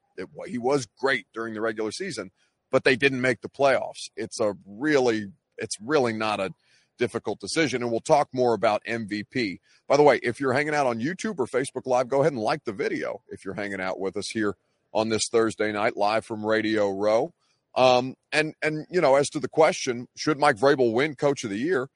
he 0.48 0.58
was 0.58 0.88
great 0.98 1.27
during 1.34 1.54
the 1.54 1.62
regular 1.62 1.92
season, 1.92 2.32
but 2.72 2.84
they 2.84 2.96
didn't 2.96 3.22
make 3.22 3.42
the 3.42 3.50
playoffs. 3.50 4.10
It's 4.15 4.39
a 4.39 4.56
really 4.65 5.27
it's 5.58 5.77
really 5.80 6.13
not 6.13 6.39
a 6.39 6.54
difficult 6.98 7.39
decision. 7.39 7.82
And 7.82 7.92
we'll 7.92 8.00
talk 8.00 8.30
more 8.34 8.54
about 8.54 8.84
MVP. 8.86 9.60
By 9.88 9.98
the 9.98 10.04
way, 10.04 10.20
if 10.24 10.39
you're 10.39 10.54
hanging 10.54 10.74
out 10.74 10.88
on 10.88 11.00
YouTube 11.00 11.39
or 11.39 11.46
Facebook 11.46 11.86
Live, 11.86 12.08
go 12.08 12.22
ahead 12.22 12.34
and 12.34 12.42
like 12.42 12.63
the 12.63 12.74
video 12.74 13.22
if 13.30 13.46
you're 13.46 13.54
hanging 13.54 13.82
out 13.82 14.00
with 14.00 14.18
us 14.18 14.30
here 14.30 14.56
on 14.94 15.10
this 15.10 15.27
Thursday 15.27 15.72
night 15.72 15.98
live 15.98 16.25
from 16.25 16.46
Radio 16.46 16.89
Row. 16.89 17.34
Um, 17.75 18.15
and 18.32 18.53
and 18.62 18.86
you 18.89 19.01
know, 19.01 19.15
as 19.15 19.29
to 19.29 19.39
the 19.39 19.50
question, 19.50 20.08
should 20.15 20.39
Mike 20.39 20.58
Vrabel 20.58 20.94
win 20.94 21.15
Coach 21.15 21.44
of 21.44 21.50
the 21.50 21.58
Year? 21.58 21.89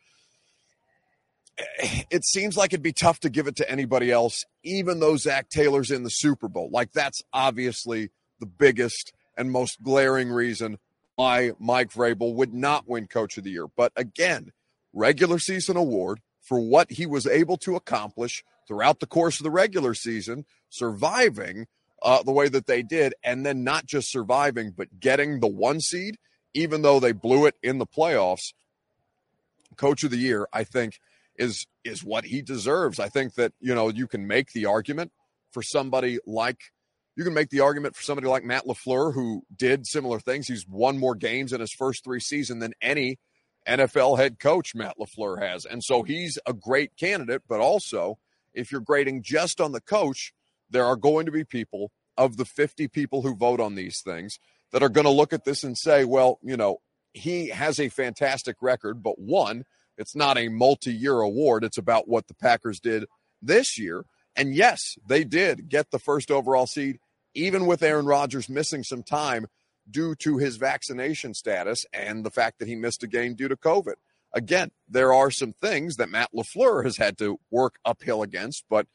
It 2.12 2.26
seems 2.26 2.58
like 2.58 2.74
it'd 2.74 2.82
be 2.82 2.94
tough 2.94 3.20
to 3.20 3.30
give 3.30 3.46
it 3.48 3.58
to 3.58 3.70
anybody 3.70 4.12
else, 4.12 4.46
even 4.64 5.00
though 5.00 5.16
Zac 5.18 5.50
Taylor's 5.50 5.92
in 5.92 6.04
the 6.04 6.10
Super 6.10 6.48
Bowl. 6.48 6.70
Like 6.72 6.92
that's 6.92 7.22
obviously 7.32 8.10
the 8.40 8.46
biggest 8.46 9.14
and 9.38 9.52
most 9.52 9.84
glaring 9.84 10.30
reason 10.30 10.80
why 11.16 11.52
Mike 11.60 11.92
Vrabel 11.92 12.34
would 12.34 12.54
not 12.54 12.88
win 12.88 13.08
Coach 13.08 13.38
of 13.38 13.44
the 13.44 13.52
Year. 13.52 13.68
But 13.68 13.92
again, 13.96 14.52
regular 14.94 15.38
season 15.38 15.78
award 15.78 16.22
for 16.42 16.60
what 16.60 16.92
he 16.92 17.06
was 17.06 17.28
able 17.28 17.58
to 17.58 17.76
accomplish 17.76 18.44
throughout 18.68 19.00
the 19.00 19.06
course 19.06 19.40
of 19.40 19.44
the 19.44 19.52
regular 19.52 19.94
season, 19.94 20.46
surviving 20.70 21.68
uh, 22.02 22.24
the 22.24 22.32
way 22.32 22.50
that 22.50 22.68
they 22.68 22.84
did, 22.84 23.14
and 23.24 23.46
then 23.46 23.64
not 23.64 23.86
just 23.86 24.12
surviving, 24.12 24.72
but 24.76 25.00
getting 25.00 25.40
the 25.40 25.48
one 25.48 25.80
seed, 25.80 26.18
even 26.54 26.82
though 26.82 27.00
they 27.00 27.12
blew 27.12 27.46
it 27.46 27.56
in 27.62 27.78
the 27.78 27.86
playoffs. 27.86 28.54
Coach 29.78 30.04
of 30.04 30.12
the 30.12 30.18
year, 30.18 30.48
I 30.52 30.64
think, 30.64 31.00
is 31.36 31.66
is 31.86 32.04
what 32.04 32.26
he 32.26 32.42
deserves. 32.42 33.00
I 33.00 33.10
think 33.10 33.36
that 33.36 33.54
you 33.60 33.74
know 33.74 33.90
you 33.90 34.08
can 34.08 34.28
make 34.28 34.52
the 34.52 34.66
argument 34.66 35.12
for 35.52 35.64
somebody 35.64 36.20
like 36.26 36.60
you 37.16 37.24
can 37.24 37.34
make 37.34 37.50
the 37.50 37.62
argument 37.62 37.96
for 37.96 38.04
somebody 38.04 38.28
like 38.28 38.44
Matt 38.44 38.66
LaFleur 38.66 39.14
who 39.14 39.44
did 39.56 39.86
similar 39.86 40.20
things. 40.20 40.48
He's 40.48 40.68
won 40.68 40.98
more 40.98 41.16
games 41.16 41.54
in 41.54 41.60
his 41.60 41.74
first 41.74 42.04
three 42.04 42.20
seasons 42.20 42.62
than 42.62 42.74
any 42.82 43.20
NFL 43.68 44.18
head 44.18 44.40
coach 44.40 44.74
Matt 44.74 44.96
LaFleur 44.98 45.42
has. 45.42 45.66
And 45.66 45.84
so 45.84 46.04
he's 46.04 46.40
a 46.46 46.54
great 46.54 46.96
candidate, 46.98 47.44
but 47.48 47.60
also 47.60 48.18
if 48.54 48.72
you're 48.72 48.82
grading 48.82 49.24
just 49.24 49.60
on 49.60 49.72
the 49.72 49.82
coach, 49.82 50.34
there 50.70 50.86
are 50.86 50.96
going 50.96 51.26
to 51.26 51.32
be 51.32 51.44
people 51.44 51.92
of 52.18 52.38
the 52.38 52.46
50 52.46 52.88
people 52.90 53.22
who 53.22 53.36
vote 53.36 53.60
on 53.60 53.76
these 53.76 54.02
things 54.04 54.38
that 54.72 54.84
are 54.84 54.90
going 54.90 55.06
to 55.06 55.12
look 55.12 55.34
at 55.34 55.46
this 55.46 55.64
and 55.64 55.78
say, 55.78 56.06
well, 56.06 56.40
you 56.44 56.58
know, 56.58 56.78
he 57.14 57.48
has 57.50 57.80
a 57.80 57.90
fantastic 57.90 58.58
record, 58.62 59.02
but 59.02 59.18
one, 59.20 59.64
It's 59.98 60.16
not 60.16 60.38
a 60.38 60.48
multi 60.48 60.94
year 60.94 61.20
award. 61.20 61.64
It's 61.64 61.78
about 61.78 62.08
what 62.08 62.28
the 62.28 62.34
Packers 62.34 62.80
did 62.80 63.06
this 63.42 63.78
year. 63.78 64.06
And 64.36 64.56
yes, 64.56 64.96
they 65.06 65.26
did 65.26 65.68
get 65.70 65.92
the 65.92 66.00
first 66.00 66.32
overall 66.32 66.68
seed, 66.68 67.00
even 67.34 67.66
with 67.66 67.84
Aaron 67.84 68.06
Rodgers 68.06 68.48
missing 68.48 68.84
some 68.84 69.04
time 69.04 69.48
due 69.90 70.16
to 70.16 70.38
his 70.38 70.56
vaccination 70.56 71.34
status 71.34 71.86
and 71.92 72.24
the 72.26 72.32
fact 72.32 72.60
that 72.60 72.68
he 72.68 72.76
missed 72.76 73.04
a 73.04 73.08
game 73.08 73.36
due 73.36 73.50
to 73.50 73.58
COVID. 73.58 73.96
Again, 74.32 74.72
there 74.88 75.14
are 75.14 75.32
some 75.32 75.52
things 75.52 75.98
that 75.98 76.10
Matt 76.10 76.30
LaFleur 76.34 76.86
has 76.86 76.98
had 76.98 77.18
to 77.18 77.40
work 77.52 77.76
uphill 77.84 78.22
against, 78.22 78.64
but 78.70 78.88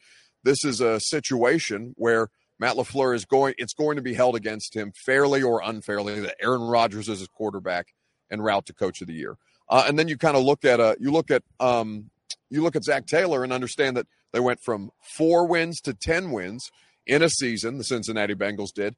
this 0.44 0.64
is 0.64 0.80
a 0.80 1.00
situation 1.00 1.94
where 1.96 2.28
Matt 2.58 2.76
LaFleur 2.76 3.14
is 3.14 3.24
going, 3.24 3.54
it's 3.58 3.74
going 3.74 3.96
to 3.96 4.02
be 4.02 4.14
held 4.14 4.36
against 4.36 4.76
him 4.76 4.92
fairly 5.04 5.42
or 5.42 5.60
unfairly 5.64 6.20
that 6.20 6.36
Aaron 6.40 6.62
Rodgers 6.62 7.08
is 7.08 7.18
his 7.18 7.28
quarterback 7.28 7.88
and 8.30 8.44
route 8.44 8.66
to 8.66 8.72
coach 8.72 9.00
of 9.00 9.08
the 9.08 9.14
year. 9.14 9.36
Uh, 9.68 9.84
and 9.88 9.98
then 9.98 10.08
you 10.08 10.16
kind 10.16 10.36
of 10.36 10.44
look 10.44 10.64
at, 10.64 10.78
uh, 10.78 10.94
you 11.00 11.10
look 11.10 11.30
at, 11.30 11.42
um, 11.58 12.10
you 12.50 12.62
look 12.62 12.76
at 12.76 12.84
Zac 12.84 13.06
Taylor 13.06 13.42
and 13.42 13.52
understand 13.52 13.96
that 13.96 14.06
they 14.32 14.40
went 14.40 14.60
from 14.60 14.90
four 15.00 15.46
wins 15.46 15.80
to 15.80 15.94
10 15.94 16.30
wins 16.30 16.70
in 17.06 17.22
a 17.22 17.28
season, 17.28 17.78
the 17.78 17.84
Cincinnati 17.84 18.34
Bengals 18.34 18.72
did. 18.72 18.94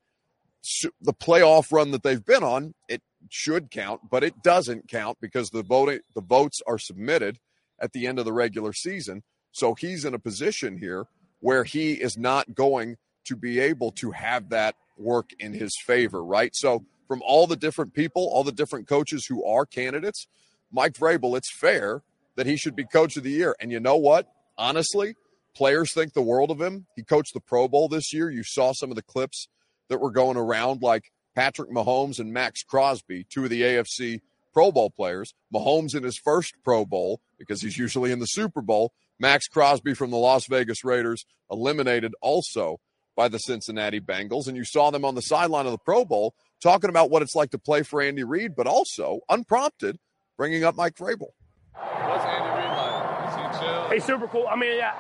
The 1.01 1.13
playoff 1.13 1.73
run 1.73 1.93
that 1.93 2.03
they've 2.03 2.25
been 2.25 2.43
on, 2.43 2.75
it 2.89 3.03
should 3.31 3.71
count, 3.71 4.03
but 4.11 4.25
it 4.25 4.43
doesn't 4.43 4.89
count 4.89 5.19
because 5.21 5.51
the 5.51 5.63
voting, 5.63 6.01
the 6.15 6.21
votes 6.21 6.61
are 6.67 6.79
submitted 6.79 7.39
at 7.81 7.93
the 7.93 8.07
end 8.07 8.19
of 8.19 8.25
the 8.25 8.33
regular 8.33 8.73
season. 8.73 9.23
So 9.53 9.75
he's 9.75 10.05
in 10.05 10.15
a 10.15 10.19
position 10.19 10.79
here 10.79 11.07
where 11.41 11.65
he 11.65 11.95
is 11.95 12.17
not 12.17 12.55
going 12.55 12.97
to 13.25 13.37
be 13.37 13.61
able 13.61 13.93
to 13.93 14.13
have 14.13 14.51
that 14.51 14.75
work 14.97 15.31
in 15.39 15.53
his 15.53 15.77
favor, 15.85 16.25
right? 16.25 16.55
So, 16.55 16.85
from 17.09 17.23
all 17.25 17.47
the 17.47 17.57
different 17.57 17.95
people, 17.95 18.29
all 18.29 18.43
the 18.43 18.51
different 18.51 18.89
coaches 18.89 19.27
who 19.27 19.45
are 19.45 19.65
candidates, 19.65 20.27
Mike 20.73 20.95
Vrabel, 20.95 21.37
it's 21.37 21.53
fair 21.53 22.03
that 22.35 22.47
he 22.47 22.57
should 22.57 22.75
be 22.75 22.85
coach 22.85 23.17
of 23.17 23.23
the 23.23 23.31
year. 23.31 23.55
And 23.61 23.71
you 23.71 23.81
know 23.81 23.97
what? 23.97 24.29
Honestly, 24.59 25.15
players 25.55 25.93
think 25.93 26.13
the 26.13 26.23
world 26.23 26.51
of 26.51 26.61
him. 26.61 26.87
He 26.97 27.03
coached 27.03 27.33
the 27.35 27.41
Pro 27.41 27.69
Bowl 27.69 27.89
this 27.89 28.13
year. 28.13 28.31
You 28.31 28.43
saw 28.45 28.73
some 28.73 28.91
of 28.91 28.97
the 28.97 29.03
clips 29.03 29.49
that 29.89 30.01
were 30.01 30.11
going 30.11 30.37
around, 30.37 30.83
like 30.83 31.13
Patrick 31.35 31.71
Mahomes 31.71 32.19
and 32.19 32.33
Maxx 32.33 32.63
Crosby, 32.63 33.25
two 33.29 33.45
of 33.45 33.51
the 33.51 33.63
AFC 33.63 34.21
Pro 34.53 34.73
Bowl 34.73 34.91
players. 34.91 35.33
Mahomes 35.55 35.95
in 35.95 36.03
his 36.03 36.19
first 36.19 36.55
Pro 36.65 36.85
Bowl, 36.85 37.21
because 37.39 37.61
he's 37.61 37.79
usually 37.79 38.11
in 38.11 38.19
the 38.19 38.27
Super 38.27 38.63
Bowl. 38.63 38.93
Maxx 39.19 39.49
Crosby 39.49 39.95
from 39.95 40.11
the 40.11 40.17
Las 40.17 40.47
Vegas 40.47 40.85
Raiders, 40.85 41.25
eliminated 41.51 42.15
also 42.21 42.79
by 43.17 43.29
the 43.29 43.39
Cincinnati 43.39 44.01
Bengals. 44.01 44.47
And 44.47 44.57
you 44.57 44.65
saw 44.65 44.91
them 44.91 45.05
on 45.05 45.15
the 45.15 45.23
sideline 45.23 45.67
of 45.67 45.73
the 45.73 45.79
Pro 45.79 46.05
Bowl 46.05 46.35
talking 46.63 46.91
about 46.91 47.11
what 47.11 47.23
it's 47.23 47.35
like 47.35 47.51
to 47.51 47.59
play 47.59 47.83
for 47.83 48.03
Andy 48.03 48.25
Reid, 48.25 48.55
but 48.55 48.67
also 48.67 49.21
unprompted, 49.29 49.99
bringing 50.37 50.65
up 50.65 50.77
Mike 50.77 50.95
Vrabel. 50.97 51.33
What's 51.73 52.25
Andy 52.25 52.51
Reid 52.51 52.71
like? 52.77 53.29
Is 53.29 53.35
he 53.35 53.65
chill? 53.65 53.91
He's 53.91 54.05
super 54.05 54.29
cool. 54.29 54.47
I 54.49 54.57
mean, 54.57 54.77
yeah, 54.77 54.95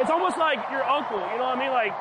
it's 0.00 0.10
almost 0.10 0.36
like 0.36 0.58
your 0.70 0.84
uncle. 0.84 1.18
You 1.18 1.38
know 1.38 1.54
what 1.54 1.58
I 1.58 1.60
mean? 1.60 1.70
Like, 1.70 1.94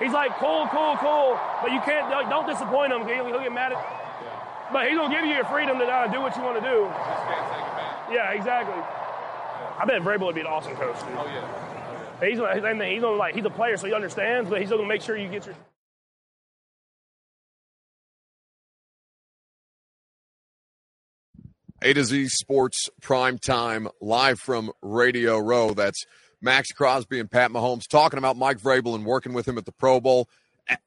he's 0.00 0.12
like 0.12 0.32
cool, 0.38 0.66
cool, 0.72 0.96
cool, 0.96 1.38
but 1.62 1.70
you 1.72 1.80
can't 1.80 2.08
don't 2.30 2.46
disappoint 2.46 2.92
him. 2.92 3.06
He'll, 3.06 3.26
he'll 3.26 3.40
get 3.40 3.52
mad 3.52 3.72
at. 3.72 3.78
Yeah. 3.78 4.72
But 4.72 4.88
he's 4.88 4.96
gonna 4.96 5.14
give 5.14 5.24
you 5.24 5.34
your 5.34 5.44
freedom 5.44 5.78
to 5.78 5.84
uh, 5.84 6.06
do 6.08 6.20
what 6.20 6.36
you 6.36 6.42
want 6.42 6.62
to 6.62 6.64
do. 6.64 6.88
Just 6.88 7.24
can't 7.28 7.44
take 7.52 7.60
advantage. 7.60 8.14
Yeah, 8.16 8.32
exactly. 8.32 9.01
Yeah. 9.76 9.82
I 9.82 9.84
bet 9.86 10.02
Vrabel 10.02 10.26
would 10.26 10.34
be 10.34 10.40
an 10.40 10.46
awesome 10.46 10.74
coach. 10.74 10.98
Dude. 11.00 11.08
Oh 11.16 11.26
yeah. 11.26 12.28
He's 12.28 12.38
gonna, 12.38 12.54
he's 12.86 13.00
gonna 13.02 13.16
like 13.16 13.34
he's 13.34 13.44
a 13.44 13.50
player, 13.50 13.76
so 13.76 13.86
he 13.86 13.94
understands, 13.94 14.48
but 14.48 14.60
he's 14.60 14.68
still 14.68 14.78
gonna 14.78 14.88
make 14.88 15.02
sure 15.02 15.16
you 15.16 15.28
get 15.28 15.46
your. 15.46 15.56
A 21.82 21.92
to 21.92 22.04
Z 22.04 22.28
Sports 22.28 22.88
Prime 23.00 23.38
Time 23.38 23.88
live 24.00 24.38
from 24.38 24.70
Radio 24.82 25.38
Row. 25.38 25.74
That's 25.74 26.04
Maxx 26.40 26.70
Crosby 26.70 27.18
and 27.18 27.28
Pat 27.28 27.50
Mahomes 27.50 27.88
talking 27.88 28.18
about 28.18 28.36
Mike 28.36 28.58
Vrabel 28.60 28.94
and 28.94 29.04
working 29.04 29.32
with 29.32 29.48
him 29.48 29.58
at 29.58 29.64
the 29.64 29.72
Pro 29.72 30.00
Bowl. 30.00 30.28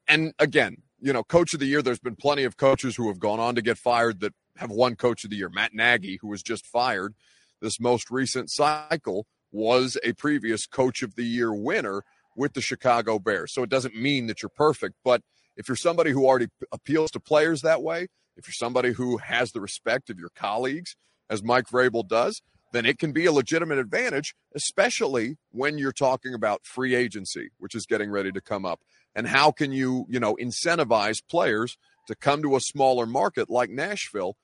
And 0.08 0.32
again, 0.38 0.78
you 0.98 1.12
know, 1.12 1.22
Coach 1.22 1.52
of 1.52 1.60
the 1.60 1.66
Year. 1.66 1.82
There's 1.82 1.98
been 1.98 2.16
plenty 2.16 2.44
of 2.44 2.56
coaches 2.56 2.96
who 2.96 3.08
have 3.08 3.18
gone 3.18 3.40
on 3.40 3.56
to 3.56 3.62
get 3.62 3.76
fired 3.76 4.20
that 4.20 4.32
have 4.56 4.70
won 4.70 4.96
Coach 4.96 5.22
of 5.24 5.28
the 5.28 5.36
Year. 5.36 5.50
Matt 5.50 5.74
Nagy, 5.74 6.18
who 6.22 6.28
was 6.28 6.42
just 6.42 6.64
fired 6.64 7.14
this 7.60 7.80
most 7.80 8.10
recent 8.10 8.50
cycle, 8.50 9.26
was 9.52 9.96
a 10.04 10.12
previous 10.12 10.66
coach 10.66 11.02
of 11.02 11.14
the 11.14 11.24
year 11.24 11.54
winner 11.54 12.02
with 12.36 12.52
the 12.52 12.60
Chicago 12.60 13.18
Bears. 13.18 13.52
So 13.54 13.62
it 13.62 13.70
doesn't 13.70 13.96
mean 13.96 14.26
that 14.26 14.42
you're 14.42 14.50
perfect, 14.50 14.96
but 15.04 15.22
if 15.56 15.68
you're 15.68 15.76
somebody 15.76 16.10
who 16.10 16.26
already 16.26 16.48
appeals 16.70 17.10
to 17.12 17.20
players 17.20 17.62
that 17.62 17.82
way, 17.82 18.08
if 18.36 18.46
you're 18.46 18.52
somebody 18.52 18.92
who 18.92 19.16
has 19.16 19.52
the 19.52 19.60
respect 19.60 20.10
of 20.10 20.18
your 20.18 20.30
colleagues, 20.36 20.96
as 21.30 21.42
Mike 21.42 21.66
Vrabel 21.68 22.06
does, 22.06 22.42
then 22.72 22.84
it 22.84 22.98
can 22.98 23.12
be 23.12 23.24
a 23.24 23.32
legitimate 23.32 23.78
advantage, 23.78 24.34
especially 24.54 25.36
when 25.50 25.78
you're 25.78 25.92
talking 25.92 26.34
about 26.34 26.66
free 26.66 26.94
agency, 26.94 27.50
which 27.58 27.74
is 27.74 27.86
getting 27.86 28.10
ready 28.10 28.30
to 28.32 28.40
come 28.40 28.66
up. 28.66 28.80
And 29.14 29.26
how 29.26 29.50
can 29.50 29.72
you, 29.72 30.04
you 30.10 30.20
know, 30.20 30.36
incentivize 30.36 31.22
players 31.28 31.78
to 32.08 32.14
come 32.14 32.42
to 32.42 32.54
a 32.54 32.60
smaller 32.60 33.06
market 33.06 33.48
like 33.48 33.70
Nashville 33.70 34.36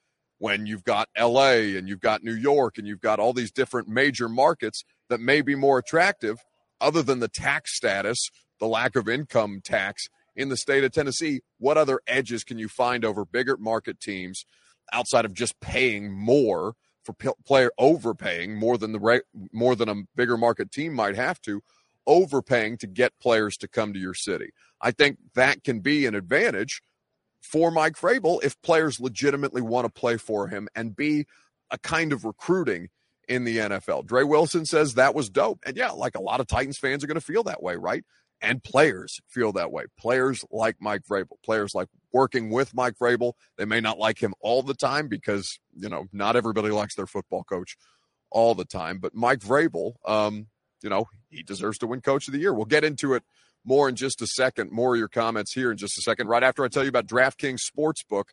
when 0.42 0.66
you've 0.66 0.82
got 0.82 1.08
LA 1.16 1.76
and 1.78 1.88
you've 1.88 2.00
got 2.00 2.24
New 2.24 2.34
York 2.34 2.76
and 2.76 2.84
you've 2.84 3.00
got 3.00 3.20
all 3.20 3.32
these 3.32 3.52
different 3.52 3.86
major 3.86 4.28
markets 4.28 4.82
that 5.08 5.20
may 5.20 5.40
be 5.40 5.54
more 5.54 5.78
attractive 5.78 6.38
other 6.80 7.00
than 7.00 7.20
the 7.20 7.28
tax 7.28 7.76
status, 7.76 8.18
the 8.58 8.66
lack 8.66 8.96
of 8.96 9.08
income 9.08 9.60
tax 9.62 10.08
in 10.34 10.48
the 10.48 10.56
state 10.56 10.82
of 10.82 10.90
Tennessee. 10.90 11.42
What 11.58 11.78
other 11.78 12.00
edges 12.08 12.42
can 12.42 12.58
you 12.58 12.66
find 12.66 13.04
over 13.04 13.24
bigger 13.24 13.56
market 13.56 14.00
teams 14.00 14.44
outside 14.92 15.24
of 15.24 15.32
just 15.32 15.60
paying 15.60 16.10
more 16.10 16.74
for 17.04 17.14
player 17.46 17.70
overpaying 17.78 18.56
more 18.56 18.76
than 18.76 18.90
the 18.90 19.22
more 19.52 19.76
than 19.76 19.88
a 19.88 20.02
bigger 20.16 20.36
market 20.36 20.72
team 20.72 20.92
might 20.92 21.14
have 21.14 21.40
to 21.42 21.62
overpaying 22.08 22.78
to 22.78 22.88
get 22.88 23.12
players 23.20 23.56
to 23.58 23.68
come 23.68 23.92
to 23.92 24.00
your 24.00 24.14
city. 24.14 24.50
I 24.80 24.90
think 24.90 25.18
that 25.36 25.62
can 25.62 25.78
be 25.78 26.04
an 26.04 26.16
advantage 26.16 26.82
for 27.42 27.70
Mike 27.70 27.94
Vrabel 27.96 28.42
if 28.42 28.60
players 28.62 29.00
legitimately 29.00 29.60
want 29.60 29.84
to 29.84 29.92
play 30.00 30.16
for 30.16 30.48
him 30.48 30.68
and 30.74 30.96
be 30.96 31.26
a 31.70 31.78
kind 31.78 32.12
of 32.12 32.24
recruiting 32.24 32.88
in 33.28 33.44
the 33.44 33.58
NFL. 33.58 34.06
Dre 34.06 34.22
Wilson 34.22 34.64
says 34.64 34.94
that 34.94 35.14
was 35.14 35.28
dope. 35.28 35.60
And 35.66 35.76
yeah, 35.76 35.90
like 35.90 36.16
a 36.16 36.22
lot 36.22 36.40
of 36.40 36.46
Titans 36.46 36.78
fans 36.78 37.02
are 37.02 37.06
going 37.06 37.14
to 37.16 37.20
feel 37.20 37.42
that 37.44 37.62
way, 37.62 37.76
right? 37.76 38.04
And 38.40 38.62
players 38.62 39.20
feel 39.28 39.52
that 39.52 39.70
way. 39.70 39.84
Players 39.98 40.44
like 40.50 40.76
Mike 40.80 41.02
Vrabel, 41.08 41.36
players 41.44 41.74
like 41.74 41.88
working 42.12 42.50
with 42.50 42.74
Mike 42.74 42.94
Vrabel. 43.00 43.34
They 43.56 43.64
may 43.64 43.80
not 43.80 43.98
like 43.98 44.20
him 44.20 44.34
all 44.40 44.62
the 44.62 44.74
time 44.74 45.08
because, 45.08 45.58
you 45.74 45.88
know, 45.88 46.06
not 46.12 46.36
everybody 46.36 46.70
likes 46.70 46.94
their 46.94 47.06
football 47.06 47.44
coach 47.44 47.76
all 48.30 48.54
the 48.54 48.64
time. 48.64 48.98
But 48.98 49.14
Mike 49.14 49.38
Vrabel, 49.38 49.94
um, 50.04 50.48
you 50.82 50.90
know, 50.90 51.06
he 51.30 51.42
deserves 51.42 51.78
to 51.78 51.86
win 51.86 52.00
coach 52.00 52.26
of 52.26 52.32
the 52.32 52.40
year. 52.40 52.52
We'll 52.52 52.64
get 52.64 52.84
into 52.84 53.14
it 53.14 53.22
more 53.64 53.88
in 53.88 53.96
just 53.96 54.22
a 54.22 54.26
second. 54.26 54.70
More 54.70 54.94
of 54.94 54.98
your 54.98 55.08
comments 55.08 55.52
here 55.52 55.70
in 55.70 55.76
just 55.76 55.98
a 55.98 56.02
second. 56.02 56.28
Right 56.28 56.42
after 56.42 56.64
I 56.64 56.68
tell 56.68 56.82
you 56.82 56.88
about 56.88 57.06
DraftKings 57.06 57.60
Sportsbook, 57.60 58.24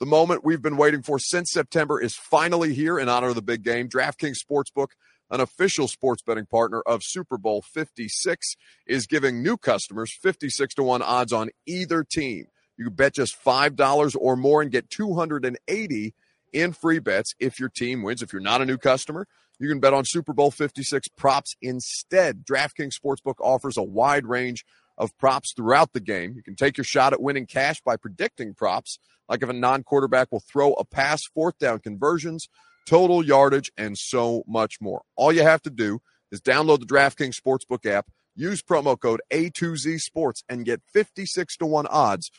the 0.00 0.06
moment 0.06 0.44
we've 0.44 0.62
been 0.62 0.76
waiting 0.76 1.02
for 1.02 1.18
since 1.18 1.50
September 1.52 2.00
is 2.00 2.14
finally 2.14 2.74
here 2.74 2.98
in 2.98 3.08
honor 3.08 3.28
of 3.28 3.34
the 3.34 3.42
big 3.42 3.62
game. 3.62 3.88
DraftKings 3.88 4.36
Sportsbook, 4.44 4.88
an 5.30 5.40
official 5.40 5.88
sports 5.88 6.22
betting 6.22 6.46
partner 6.46 6.80
of 6.80 7.02
Super 7.04 7.36
Bowl 7.36 7.62
56, 7.62 8.54
is 8.86 9.06
giving 9.06 9.42
new 9.42 9.56
customers 9.56 10.16
56 10.22 10.74
to 10.74 10.82
1 10.82 11.02
odds 11.02 11.32
on 11.32 11.50
either 11.66 12.02
team. 12.04 12.46
You 12.76 12.90
bet 12.90 13.14
just 13.14 13.36
$5 13.44 14.16
or 14.18 14.36
more 14.36 14.62
and 14.62 14.70
get 14.70 14.88
280 14.88 16.14
in 16.52 16.72
free 16.72 16.98
bets 16.98 17.34
if 17.38 17.60
your 17.60 17.68
team 17.68 18.02
wins. 18.02 18.22
If 18.22 18.32
you're 18.32 18.40
not 18.40 18.62
a 18.62 18.66
new 18.66 18.78
customer, 18.78 19.26
you 19.58 19.68
can 19.68 19.80
bet 19.80 19.94
on 19.94 20.04
Super 20.04 20.32
Bowl 20.32 20.50
56 20.50 21.08
props 21.08 21.56
instead. 21.60 22.44
DraftKings 22.44 22.94
Sportsbook 22.98 23.40
offers 23.40 23.76
a 23.76 23.82
wide 23.82 24.26
range 24.26 24.64
of 24.96 25.16
props 25.18 25.52
throughout 25.52 25.92
the 25.92 26.00
game. 26.00 26.34
You 26.34 26.42
can 26.42 26.54
take 26.54 26.76
your 26.76 26.84
shot 26.84 27.12
at 27.12 27.22
winning 27.22 27.46
cash 27.46 27.80
by 27.80 27.96
predicting 27.96 28.54
props, 28.54 28.98
like 29.28 29.42
if 29.42 29.48
a 29.48 29.52
non 29.52 29.82
quarterback 29.82 30.30
will 30.30 30.40
throw 30.40 30.72
a 30.74 30.84
pass, 30.84 31.24
fourth 31.24 31.58
down 31.58 31.80
conversions, 31.80 32.48
total 32.86 33.24
yardage, 33.24 33.70
and 33.76 33.96
so 33.96 34.42
much 34.46 34.80
more. 34.80 35.02
All 35.16 35.32
you 35.32 35.42
have 35.42 35.62
to 35.62 35.70
do 35.70 36.00
is 36.30 36.40
download 36.40 36.80
the 36.80 36.86
DraftKings 36.86 37.40
Sportsbook 37.40 37.86
app, 37.86 38.06
use 38.34 38.62
promo 38.62 38.98
code 38.98 39.20
A2Z 39.32 40.00
Sports, 40.00 40.44
and 40.48 40.64
get 40.64 40.82
56 40.92 41.56
to 41.58 41.66
1 41.66 41.86
odds 41.86 42.30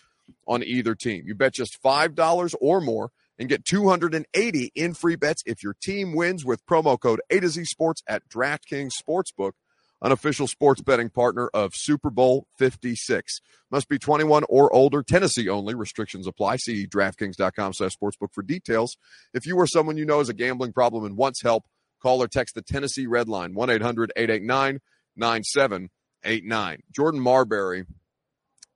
on 0.47 0.63
either 0.63 0.95
team. 0.95 1.23
You 1.25 1.35
bet 1.35 1.53
just 1.53 1.81
$5 1.81 2.55
or 2.61 2.81
more 2.81 3.11
and 3.39 3.49
get 3.49 3.65
280 3.65 4.71
in 4.75 4.93
free 4.93 5.15
bets 5.15 5.41
if 5.45 5.63
your 5.63 5.73
team 5.81 6.13
wins 6.13 6.45
with 6.45 6.65
promo 6.65 6.99
code 6.99 7.21
A 7.29 7.39
to 7.39 7.47
Z 7.47 7.63
Sports 7.65 8.03
at 8.07 8.27
DraftKings 8.27 8.91
Sportsbook, 9.01 9.53
an 10.01 10.11
official 10.11 10.45
sports 10.45 10.81
betting 10.81 11.09
partner 11.09 11.49
of 11.53 11.71
Super 11.73 12.09
Bowl 12.09 12.47
56. 12.57 13.39
Must 13.71 13.87
be 13.87 13.97
21 13.97 14.43
or 14.49 14.71
older, 14.73 15.01
Tennessee 15.01 15.49
only. 15.49 15.73
Restrictions 15.73 16.27
apply. 16.27 16.57
See 16.57 16.85
DraftKings.com 16.85 17.73
slash 17.73 17.91
sportsbook 18.01 18.33
for 18.33 18.43
details. 18.43 18.97
If 19.33 19.45
you 19.45 19.55
or 19.57 19.67
someone 19.67 19.97
you 19.97 20.05
know 20.05 20.19
has 20.19 20.29
a 20.29 20.33
gambling 20.33 20.73
problem 20.73 21.05
and 21.05 21.17
wants 21.17 21.41
help, 21.41 21.63
call 22.01 22.21
or 22.21 22.27
text 22.27 22.55
the 22.55 22.61
Tennessee 22.61 23.07
Red 23.07 23.29
Line, 23.29 23.53
1 23.53 23.69
800 23.69 24.11
889 24.15 24.79
9789. 25.15 26.79
Jordan 26.95 27.19
Marbury 27.19 27.85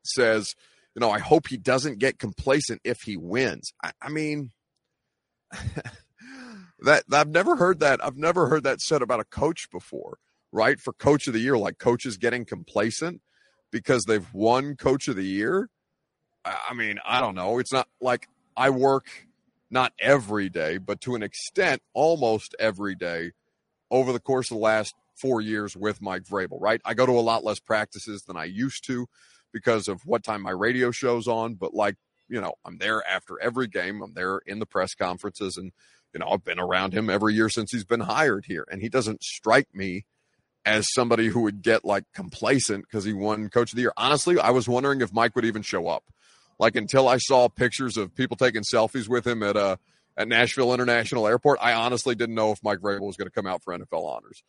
says, 0.03 0.55
you 0.95 0.99
know, 0.99 1.09
I 1.09 1.19
hope 1.19 1.47
he 1.47 1.57
doesn't 1.57 1.99
get 1.99 2.19
complacent 2.19 2.81
if 2.83 3.01
he 3.01 3.17
wins. 3.17 3.73
I, 3.83 3.91
I 4.01 4.09
mean, 4.09 4.51
that 6.79 7.03
I've 7.11 7.29
never 7.29 7.55
heard 7.55 7.79
that. 7.79 8.03
I've 8.03 8.17
never 8.17 8.47
heard 8.47 8.63
that 8.63 8.81
said 8.81 9.01
about 9.01 9.19
a 9.19 9.25
coach 9.25 9.69
before, 9.71 10.17
right? 10.51 10.79
For 10.79 10.93
coach 10.93 11.27
of 11.27 11.33
the 11.33 11.39
year, 11.39 11.57
like 11.57 11.79
coaches 11.79 12.17
getting 12.17 12.45
complacent 12.45 13.21
because 13.71 14.03
they've 14.05 14.33
won 14.33 14.75
coach 14.75 15.07
of 15.07 15.15
the 15.15 15.25
year. 15.25 15.69
I 16.45 16.73
mean, 16.73 16.99
I 17.05 17.21
don't 17.21 17.35
know. 17.35 17.59
It's 17.59 17.71
not 17.71 17.87
like 18.01 18.27
I 18.55 18.69
work 18.69 19.07
not 19.71 19.93
every 19.99 20.49
day, 20.49 20.77
but 20.77 21.01
to 21.01 21.15
an 21.15 21.23
extent, 21.23 21.81
almost 21.93 22.55
every 22.59 22.95
day 22.95 23.31
over 23.89 24.11
the 24.11 24.19
course 24.19 24.51
of 24.51 24.57
the 24.57 24.63
last 24.63 24.93
four 25.15 25.41
years 25.41 25.75
with 25.75 26.01
Mike 26.01 26.23
Vrabel, 26.23 26.59
right? 26.59 26.81
I 26.85 26.93
go 26.93 27.05
to 27.05 27.13
a 27.13 27.21
lot 27.21 27.43
less 27.43 27.59
practices 27.59 28.23
than 28.23 28.37
I 28.37 28.45
used 28.45 28.85
to 28.87 29.07
because 29.53 29.87
of 29.87 30.05
what 30.05 30.23
time 30.23 30.41
my 30.41 30.51
radio 30.51 30.91
show's 30.91 31.27
on, 31.27 31.53
but 31.53 31.73
like, 31.73 31.95
you 32.27 32.41
know, 32.41 32.53
I'm 32.65 32.77
there 32.79 33.07
after 33.07 33.39
every 33.39 33.67
game. 33.67 34.01
I'm 34.01 34.13
there 34.13 34.41
in 34.45 34.59
the 34.59 34.65
press 34.65 34.95
conferences 34.95 35.55
and, 35.57 35.71
you 36.13 36.19
know, 36.19 36.27
I've 36.27 36.43
been 36.43 36.59
around 36.59 36.93
him 36.93 37.09
every 37.09 37.33
year 37.33 37.49
since 37.49 37.71
he's 37.71 37.85
been 37.85 38.01
hired 38.01 38.45
here. 38.45 38.65
And 38.71 38.81
he 38.81 38.89
doesn't 38.89 39.23
strike 39.23 39.67
me 39.73 40.05
as 40.65 40.87
somebody 40.93 41.27
who 41.27 41.41
would 41.41 41.61
get 41.61 41.85
like 41.85 42.05
complacent 42.13 42.85
because 42.85 43.03
he 43.03 43.13
won 43.13 43.49
coach 43.49 43.71
of 43.71 43.75
the 43.75 43.81
year. 43.83 43.93
Honestly, 43.97 44.39
I 44.39 44.49
was 44.49 44.67
wondering 44.67 45.01
if 45.01 45.13
Mike 45.13 45.35
would 45.35 45.45
even 45.45 45.61
show 45.61 45.87
up. 45.87 46.03
Like 46.59 46.75
until 46.75 47.07
I 47.07 47.17
saw 47.17 47.49
pictures 47.49 47.97
of 47.97 48.15
people 48.15 48.37
taking 48.37 48.61
selfies 48.61 49.07
with 49.07 49.25
him 49.27 49.43
at 49.43 49.57
uh 49.57 49.77
at 50.15 50.27
Nashville 50.27 50.75
International 50.75 51.27
Airport, 51.27 51.57
I 51.59 51.73
honestly 51.73 52.13
didn't 52.13 52.35
know 52.35 52.51
if 52.51 52.59
Mike 52.63 52.79
Vrabel 52.79 53.07
was 53.07 53.17
going 53.17 53.27
to 53.27 53.33
come 53.33 53.47
out 53.47 53.63
for 53.63 53.75
NFL 53.75 54.05
honors 54.05 54.43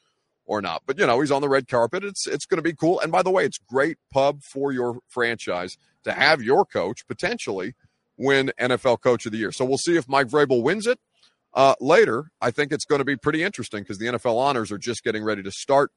or 0.47 0.61
not. 0.61 0.83
But 0.87 0.99
you 0.99 1.07
know, 1.07 1.21
he's 1.21 1.31
on 1.31 1.43
the 1.43 1.49
red 1.49 1.69
carpet. 1.69 2.05
It's 2.05 2.27
it's 2.27 2.47
going 2.47 2.59
to 2.59 2.63
be 2.63 2.75
cool. 2.75 3.01
And 3.01 3.11
by 3.11 3.23
the 3.23 3.31
way, 3.31 3.45
it's 3.45 3.59
great 3.59 3.99
pub 4.13 4.43
for 4.43 4.73
your 4.73 4.99
franchise 5.09 5.79
to 6.05 6.13
have 6.13 6.43
your 6.43 6.65
coach 6.65 7.07
potentially 7.07 7.75
win 8.17 8.53
NFL 8.61 9.01
Coach 9.01 9.27
of 9.27 9.33
the 9.33 9.39
Year. 9.39 9.53
So 9.53 9.65
we'll 9.65 9.79
see 9.79 9.97
if 9.97 10.09
Mike 10.09 10.29
Vrabel 10.29 10.63
wins 10.63 10.87
it 10.87 10.99
uh, 11.53 11.75
later. 11.81 12.31
I 12.41 12.51
think 12.51 12.73
it's 12.73 12.85
going 12.85 13.01
to 13.01 13.05
be 13.05 13.17
pretty 13.17 13.43
interesting 13.43 13.83
because 13.83 13.99
the 13.99 14.07
NFL 14.07 14.37
honors 14.37 14.71
are 14.71 14.79
just 14.79 15.03
getting 15.03 15.25
ready 15.25 15.43
to 15.43 15.51
start 15.51 15.91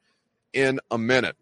in 0.53 0.79
a 0.89 0.97
minute. 0.97 1.35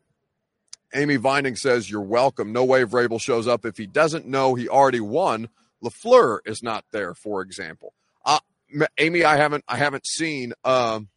Amy 0.94 1.18
Vining 1.18 1.56
says, 1.56 1.90
You're 1.90 2.02
welcome. 2.02 2.52
No 2.52 2.64
way 2.64 2.84
Vrabel 2.84 3.20
shows 3.20 3.48
up 3.48 3.66
if 3.66 3.78
he 3.78 3.86
doesn't 3.86 4.26
know 4.26 4.56
he 4.56 4.68
already 4.68 5.00
won. 5.00 5.50
LaFleur 5.84 6.40
is 6.46 6.64
not 6.64 6.86
there, 6.92 7.14
for 7.14 7.42
example. 7.42 7.94
Uh, 8.26 8.40
Amy, 8.98 9.24
I 9.24 9.38
haven't 9.38 9.64
I 9.68 9.78
haven't 9.78 10.06
seen 10.08 10.54
um, 10.64 11.10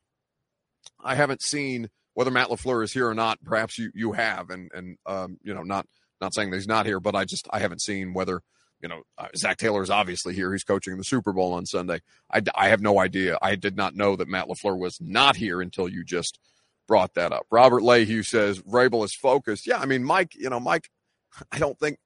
I 1.02 1.14
haven't 1.14 1.42
seen 1.42 1.88
whether 2.14 2.30
Matt 2.30 2.48
LaFleur 2.48 2.82
is 2.82 2.92
here 2.92 3.08
or 3.08 3.14
not. 3.14 3.38
Perhaps 3.44 3.78
you 3.78 3.90
you 3.94 4.12
have, 4.12 4.50
and 4.50 4.70
and 4.74 4.96
um, 5.06 5.38
you 5.42 5.54
know, 5.54 5.62
not 5.62 5.86
not 6.20 6.34
saying 6.34 6.50
that 6.50 6.56
he's 6.56 6.68
not 6.68 6.86
here, 6.86 7.00
but 7.00 7.14
I 7.14 7.24
just 7.24 7.46
I 7.50 7.60
haven't 7.60 7.82
seen 7.82 8.12
whether 8.12 8.40
you 8.80 8.88
know 8.88 9.02
uh, 9.16 9.28
Zac 9.36 9.58
Taylor 9.58 9.82
is 9.82 9.90
obviously 9.90 10.34
here. 10.34 10.52
He's 10.52 10.64
coaching 10.64 10.96
the 10.96 11.04
Super 11.04 11.32
Bowl 11.32 11.52
on 11.52 11.66
Sunday. 11.66 12.00
I 12.32 12.42
I 12.54 12.68
have 12.68 12.80
no 12.80 12.98
idea. 12.98 13.38
I 13.40 13.54
did 13.54 13.76
not 13.76 13.94
know 13.94 14.16
that 14.16 14.28
Matt 14.28 14.48
LaFleur 14.48 14.78
was 14.78 14.98
not 15.00 15.36
here 15.36 15.60
until 15.60 15.88
you 15.88 16.04
just 16.04 16.38
brought 16.86 17.14
that 17.14 17.32
up. 17.32 17.46
Robert 17.50 17.82
Lehue 17.82 18.24
says 18.24 18.60
Vrabel 18.60 19.04
is 19.04 19.14
focused. 19.14 19.66
Yeah, 19.66 19.78
I 19.78 19.86
mean 19.86 20.04
Mike. 20.04 20.34
You 20.34 20.50
know 20.50 20.60
Mike. 20.60 20.90
I 21.52 21.58
don't 21.58 21.78
think 21.78 21.98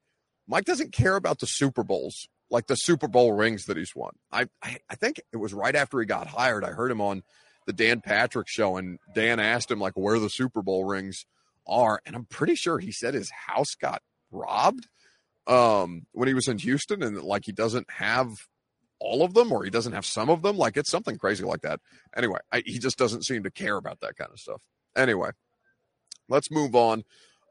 Mike 0.46 0.64
doesn't 0.64 0.92
care 0.92 1.16
about 1.16 1.38
the 1.38 1.46
Super 1.46 1.82
Bowls 1.84 2.28
like 2.52 2.66
the 2.66 2.76
Super 2.76 3.08
Bowl 3.08 3.32
rings 3.32 3.64
that 3.64 3.78
he's 3.78 3.96
won. 3.96 4.12
I, 4.30 4.46
I, 4.62 4.76
I 4.90 4.94
think 4.94 5.20
it 5.32 5.38
was 5.38 5.54
right 5.54 5.74
after 5.74 5.98
he 5.98 6.06
got 6.06 6.26
hired. 6.26 6.64
I 6.64 6.70
heard 6.70 6.90
him 6.90 7.00
on 7.00 7.22
the 7.66 7.72
Dan 7.72 8.00
Patrick 8.00 8.48
show, 8.48 8.76
and 8.76 8.98
Dan 9.14 9.40
asked 9.40 9.70
him 9.70 9.80
like 9.80 9.94
where 9.94 10.18
the 10.18 10.30
Super 10.30 10.62
Bowl 10.62 10.84
rings 10.84 11.26
are, 11.66 12.00
and 12.04 12.16
I'm 12.16 12.24
pretty 12.24 12.54
sure 12.54 12.78
he 12.78 12.92
said 12.92 13.14
his 13.14 13.30
house 13.30 13.74
got 13.74 14.02
robbed 14.30 14.86
um, 15.46 16.06
when 16.12 16.28
he 16.28 16.34
was 16.34 16.48
in 16.48 16.58
Houston, 16.58 17.02
and 17.02 17.20
like 17.22 17.44
he 17.44 17.52
doesn't 17.52 17.90
have 17.90 18.28
all 18.98 19.22
of 19.22 19.34
them, 19.34 19.52
or 19.52 19.64
he 19.64 19.70
doesn't 19.70 19.92
have 19.92 20.06
some 20.06 20.30
of 20.30 20.42
them. 20.42 20.56
Like 20.56 20.76
it's 20.76 20.90
something 20.90 21.18
crazy 21.18 21.44
like 21.44 21.62
that. 21.62 21.80
Anyway, 22.16 22.38
I, 22.52 22.62
he 22.64 22.78
just 22.78 22.98
doesn't 22.98 23.24
seem 23.24 23.42
to 23.44 23.50
care 23.50 23.76
about 23.76 24.00
that 24.00 24.16
kind 24.16 24.30
of 24.32 24.38
stuff. 24.38 24.62
Anyway, 24.96 25.30
let's 26.28 26.50
move 26.50 26.74
on. 26.74 27.04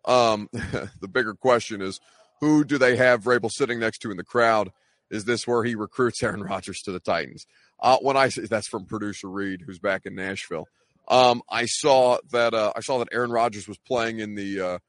Um, 0.06 0.50
the 0.54 1.08
bigger 1.08 1.34
question 1.34 1.82
is 1.82 2.00
who 2.40 2.64
do 2.64 2.78
they 2.78 2.96
have 2.98 3.24
Vrabel 3.24 3.52
sitting 3.52 3.80
next 3.80 4.00
to 4.00 4.12
in 4.12 4.18
the 4.18 4.24
crowd? 4.24 4.72
Is 5.10 5.26
this 5.26 5.46
where 5.46 5.64
he 5.64 5.76
recruits 5.76 6.24
Aaron 6.24 6.42
Rodgers 6.44 6.82
to 6.84 6.92
the 6.92 7.00
Titans? 7.00 7.46
Uh, 7.82 7.98
when 8.02 8.16
I 8.16 8.30
say 8.30 8.44
that's 8.44 8.68
from 8.68 8.86
producer 8.86 9.28
Reed, 9.28 9.62
who's 9.66 9.80
back 9.80 10.06
in 10.06 10.16
Nashville. 10.16 10.68
Um, 11.08 11.42
I 11.50 11.66
saw 11.66 12.20
that 12.32 12.54
uh, 12.54 12.74
I 12.76 12.82
saw 12.82 13.00
that 13.00 13.10
Aaron 13.12 13.32
Rodgers 13.32 13.68
was 13.68 13.78
playing 13.80 14.20
in 14.20 14.36
the 14.36 14.62
uh, 14.62 14.80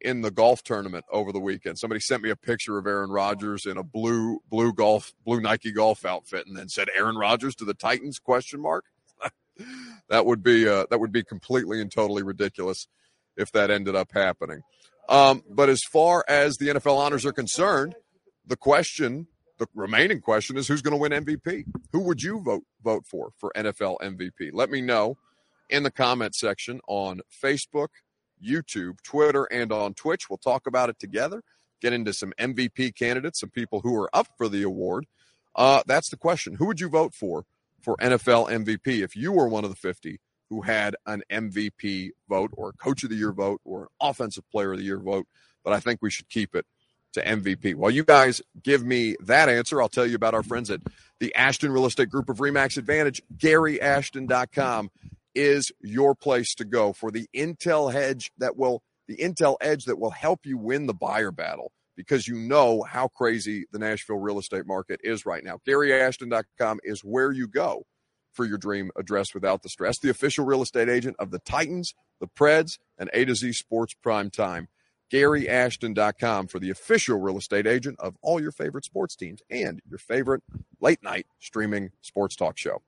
in 0.00 0.20
the 0.20 0.30
golf 0.30 0.62
tournament 0.62 1.04
over 1.10 1.32
the 1.32 1.40
weekend. 1.40 1.78
Somebody 1.78 2.00
sent 2.00 2.22
me 2.22 2.30
a 2.30 2.36
picture 2.36 2.78
of 2.78 2.86
Aaron 2.86 3.10
Rodgers 3.10 3.66
in 3.66 3.78
a 3.78 3.82
blue 3.82 4.40
blue 4.48 4.72
golf 4.72 5.12
blue 5.24 5.40
Nike 5.40 5.72
golf 5.72 6.04
outfit, 6.04 6.46
and 6.46 6.56
then 6.56 6.68
said 6.68 6.88
Aaron 6.96 7.16
Rodgers 7.16 7.54
to 7.56 7.64
the 7.64 7.74
Titans? 7.74 8.18
Question 8.18 8.60
mark. 8.60 8.84
that 10.08 10.26
would 10.26 10.42
be 10.42 10.68
uh, 10.68 10.86
that 10.90 11.00
would 11.00 11.12
be 11.12 11.24
completely 11.24 11.80
and 11.80 11.90
totally 11.90 12.22
ridiculous 12.22 12.86
if 13.36 13.50
that 13.52 13.70
ended 13.70 13.96
up 13.96 14.10
happening. 14.12 14.62
Um, 15.08 15.42
but 15.48 15.68
as 15.68 15.80
far 15.90 16.24
as 16.28 16.56
the 16.56 16.68
NFL 16.68 16.96
honors 16.96 17.26
are 17.26 17.32
concerned, 17.32 17.94
the 18.46 18.56
question 18.56 19.26
the 19.62 19.80
remaining 19.80 20.20
question 20.20 20.56
is 20.56 20.66
who's 20.66 20.82
going 20.82 20.92
to 20.92 20.98
win 20.98 21.12
MVP? 21.12 21.64
Who 21.92 22.00
would 22.00 22.22
you 22.22 22.40
vote 22.40 22.64
vote 22.82 23.06
for 23.06 23.30
for 23.36 23.52
NFL 23.56 23.98
MVP? 24.00 24.50
Let 24.52 24.70
me 24.70 24.80
know 24.80 25.16
in 25.70 25.82
the 25.82 25.90
comment 25.90 26.34
section 26.34 26.80
on 26.86 27.20
Facebook, 27.42 27.88
YouTube, 28.44 29.02
Twitter, 29.02 29.44
and 29.44 29.72
on 29.72 29.94
Twitch. 29.94 30.28
We'll 30.28 30.38
talk 30.38 30.66
about 30.66 30.90
it 30.90 30.98
together. 30.98 31.42
Get 31.80 31.92
into 31.92 32.12
some 32.12 32.32
MVP 32.38 32.94
candidates, 32.94 33.40
some 33.40 33.50
people 33.50 33.80
who 33.80 33.96
are 33.96 34.10
up 34.14 34.28
for 34.36 34.48
the 34.48 34.62
award. 34.62 35.06
Uh, 35.54 35.82
that's 35.86 36.10
the 36.10 36.16
question. 36.16 36.54
Who 36.54 36.66
would 36.66 36.80
you 36.80 36.88
vote 36.88 37.14
for 37.14 37.44
for 37.80 37.96
NFL 37.96 38.48
MVP 38.50 39.02
if 39.02 39.16
you 39.16 39.32
were 39.32 39.48
one 39.48 39.64
of 39.64 39.70
the 39.70 39.76
50 39.76 40.20
who 40.48 40.62
had 40.62 40.96
an 41.06 41.22
MVP 41.30 42.10
vote 42.28 42.50
or 42.54 42.70
a 42.70 42.72
Coach 42.72 43.02
of 43.04 43.10
the 43.10 43.16
Year 43.16 43.32
vote 43.32 43.60
or 43.64 43.82
an 43.82 43.88
Offensive 44.00 44.44
Player 44.50 44.72
of 44.72 44.78
the 44.78 44.84
Year 44.84 44.98
vote? 44.98 45.26
But 45.64 45.72
I 45.72 45.80
think 45.80 46.00
we 46.02 46.10
should 46.10 46.28
keep 46.28 46.54
it 46.54 46.66
to 47.12 47.24
MVP. 47.24 47.74
While 47.74 47.90
you 47.90 48.04
guys 48.04 48.42
give 48.62 48.84
me 48.84 49.16
that 49.20 49.48
answer, 49.48 49.80
I'll 49.80 49.88
tell 49.88 50.06
you 50.06 50.16
about 50.16 50.34
our 50.34 50.42
friends 50.42 50.70
at 50.70 50.80
the 51.20 51.34
Ashton 51.34 51.72
Real 51.72 51.86
Estate 51.86 52.10
Group 52.10 52.28
of 52.28 52.38
Remax 52.38 52.76
Advantage. 52.76 53.22
GaryAshton.com 53.36 54.90
is 55.34 55.72
your 55.80 56.14
place 56.14 56.54
to 56.54 56.64
go 56.64 56.92
for 56.92 57.10
the 57.10 57.28
intel 57.34 57.92
hedge 57.92 58.32
that 58.38 58.56
will 58.56 58.82
the 59.08 59.16
intel 59.16 59.56
edge 59.60 59.84
that 59.86 59.98
will 59.98 60.10
help 60.10 60.46
you 60.46 60.56
win 60.56 60.86
the 60.86 60.94
buyer 60.94 61.32
battle 61.32 61.72
because 61.96 62.28
you 62.28 62.36
know 62.36 62.82
how 62.82 63.08
crazy 63.08 63.66
the 63.72 63.78
Nashville 63.78 64.18
real 64.18 64.38
estate 64.38 64.66
market 64.66 65.00
is 65.02 65.26
right 65.26 65.44
now. 65.44 65.58
GaryAshton.com 65.66 66.80
is 66.84 67.00
where 67.00 67.32
you 67.32 67.46
go 67.46 67.84
for 68.32 68.44
your 68.44 68.58
dream 68.58 68.90
address 68.96 69.34
without 69.34 69.62
the 69.62 69.68
stress. 69.68 69.98
The 69.98 70.08
official 70.08 70.44
real 70.44 70.62
estate 70.62 70.88
agent 70.88 71.16
of 71.18 71.30
the 71.30 71.38
Titans, 71.40 71.94
the 72.20 72.28
Preds, 72.28 72.78
and 72.98 73.10
A 73.12 73.24
to 73.24 73.34
Z 73.34 73.52
Sports 73.52 73.94
Prime 73.94 74.30
Time. 74.30 74.68
GaryAshton.com 75.12 76.46
for 76.46 76.58
the 76.58 76.70
official 76.70 77.20
real 77.20 77.36
estate 77.36 77.66
agent 77.66 78.00
of 78.00 78.16
all 78.22 78.40
your 78.40 78.52
favorite 78.52 78.84
sports 78.84 79.14
teams 79.14 79.42
and 79.50 79.80
your 79.88 79.98
favorite 79.98 80.42
late 80.80 81.02
night 81.02 81.26
streaming 81.38 81.90
sports 82.00 82.34
talk 82.34 82.56
show. 82.56 82.82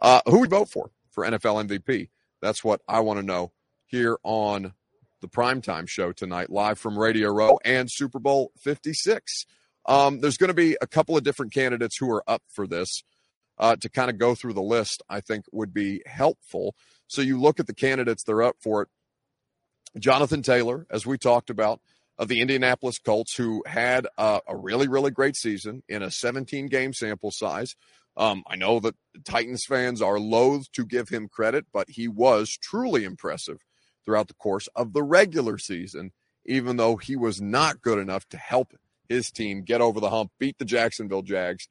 Uh, 0.00 0.20
who 0.26 0.40
would 0.40 0.50
vote 0.50 0.68
for 0.68 0.90
for 1.10 1.24
NFL 1.24 1.66
MVP? 1.66 2.10
That's 2.42 2.62
what 2.62 2.82
I 2.86 3.00
want 3.00 3.20
to 3.20 3.26
know 3.26 3.52
here 3.86 4.18
on 4.22 4.74
the 5.22 5.28
primetime 5.28 5.88
show 5.88 6.12
tonight, 6.12 6.50
live 6.50 6.78
from 6.78 6.98
Radio 6.98 7.30
Row 7.30 7.58
and 7.64 7.88
Super 7.90 8.18
Bowl 8.18 8.52
56. 8.58 9.46
Um, 9.86 10.20
there's 10.20 10.36
going 10.36 10.48
to 10.48 10.54
be 10.54 10.76
a 10.82 10.86
couple 10.86 11.16
of 11.16 11.22
different 11.22 11.54
candidates 11.54 11.96
who 11.96 12.10
are 12.10 12.24
up 12.26 12.42
for 12.48 12.66
this. 12.66 13.02
Uh, 13.58 13.76
to 13.76 13.88
kind 13.88 14.10
of 14.10 14.18
go 14.18 14.34
through 14.34 14.54
the 14.54 14.62
list, 14.62 15.02
I 15.08 15.20
think 15.20 15.44
would 15.52 15.72
be 15.72 16.02
helpful. 16.06 16.74
So 17.06 17.20
you 17.20 17.38
look 17.38 17.60
at 17.60 17.66
the 17.66 17.74
candidates 17.74 18.24
that 18.24 18.32
are 18.32 18.42
up 18.42 18.56
for 18.60 18.82
it. 18.82 18.88
Jonathan 19.98 20.42
Taylor, 20.42 20.86
as 20.90 21.06
we 21.06 21.18
talked 21.18 21.50
about, 21.50 21.80
of 22.18 22.28
the 22.28 22.40
Indianapolis 22.40 22.98
Colts, 22.98 23.34
who 23.34 23.62
had 23.66 24.06
a, 24.16 24.40
a 24.46 24.56
really, 24.56 24.88
really 24.88 25.10
great 25.10 25.36
season 25.36 25.82
in 25.88 26.02
a 26.02 26.10
17 26.10 26.66
game 26.66 26.92
sample 26.92 27.30
size. 27.30 27.74
Um, 28.16 28.44
I 28.46 28.56
know 28.56 28.80
that 28.80 28.94
Titans 29.24 29.64
fans 29.64 30.02
are 30.02 30.18
loath 30.18 30.70
to 30.72 30.84
give 30.84 31.08
him 31.08 31.28
credit, 31.28 31.66
but 31.72 31.88
he 31.90 32.08
was 32.08 32.56
truly 32.60 33.04
impressive 33.04 33.58
throughout 34.04 34.28
the 34.28 34.34
course 34.34 34.68
of 34.76 34.92
the 34.92 35.02
regular 35.02 35.58
season, 35.58 36.12
even 36.44 36.76
though 36.76 36.96
he 36.96 37.16
was 37.16 37.40
not 37.40 37.80
good 37.80 37.98
enough 37.98 38.28
to 38.28 38.36
help 38.36 38.74
his 39.08 39.30
team 39.30 39.62
get 39.62 39.80
over 39.80 40.00
the 40.00 40.10
hump, 40.10 40.30
beat 40.38 40.58
the 40.58 40.64
Jacksonville 40.64 41.22
Jags, 41.22 41.68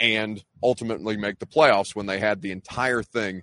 and 0.00 0.42
ultimately 0.62 1.16
make 1.16 1.38
the 1.38 1.46
playoffs 1.46 1.94
when 1.94 2.06
they 2.06 2.18
had 2.18 2.40
the 2.40 2.50
entire 2.50 3.02
thing 3.02 3.42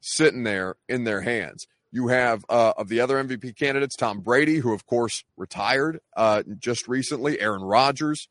sitting 0.00 0.42
there 0.42 0.76
in 0.88 1.04
their 1.04 1.20
hands. 1.20 1.66
You 1.92 2.08
have 2.08 2.44
uh, 2.48 2.72
of 2.76 2.88
the 2.88 3.00
other 3.00 3.22
MVP 3.22 3.56
candidates, 3.56 3.96
Tom 3.96 4.20
Brady, 4.20 4.56
who 4.56 4.72
of 4.72 4.86
course 4.86 5.24
retired 5.36 6.00
uh, 6.16 6.42
just 6.58 6.88
recently, 6.88 7.40
Aaron 7.40 7.62
Rodgers, 7.62 8.28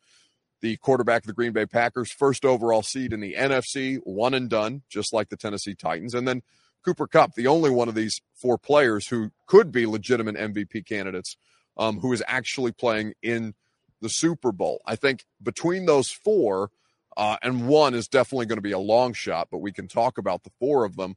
the 0.61 0.77
quarterback 0.77 1.23
of 1.23 1.27
the 1.27 1.33
Green 1.33 1.51
Bay 1.51 1.65
Packers, 1.65 2.11
first 2.11 2.45
overall 2.45 2.83
seed 2.83 3.13
in 3.13 3.21
the 3.21 3.35
NFC, 3.37 3.99
one 4.03 4.33
and 4.33 4.49
done, 4.49 4.83
just 4.89 5.13
like 5.13 5.29
the 5.29 5.37
Tennessee 5.37 5.75
Titans. 5.75 6.13
And 6.13 6.27
then 6.27 6.41
Cooper 6.83 7.07
Kupp, 7.07 7.33
the 7.33 7.47
only 7.47 7.71
one 7.71 7.89
of 7.89 7.95
these 7.95 8.21
four 8.33 8.57
players 8.57 9.07
who 9.07 9.31
could 9.47 9.71
be 9.71 9.85
legitimate 9.85 10.35
MVP 10.35 10.85
candidates, 10.85 11.35
um, 11.77 11.99
who 11.99 12.13
is 12.13 12.23
actually 12.27 12.71
playing 12.71 13.13
in 13.23 13.55
the 14.01 14.09
Super 14.09 14.51
Bowl. 14.51 14.81
I 14.85 14.95
think 14.95 15.25
between 15.41 15.85
those 15.85 16.11
four, 16.11 16.69
uh, 17.17 17.37
and 17.41 17.67
one 17.67 17.93
is 17.93 18.07
definitely 18.07 18.45
going 18.45 18.57
to 18.57 18.61
be 18.61 18.71
a 18.71 18.79
long 18.79 19.13
shot, 19.13 19.47
but 19.51 19.59
we 19.59 19.71
can 19.71 19.87
talk 19.87 20.17
about 20.17 20.43
the 20.43 20.51
four 20.59 20.85
of 20.85 20.95
them. 20.95 21.15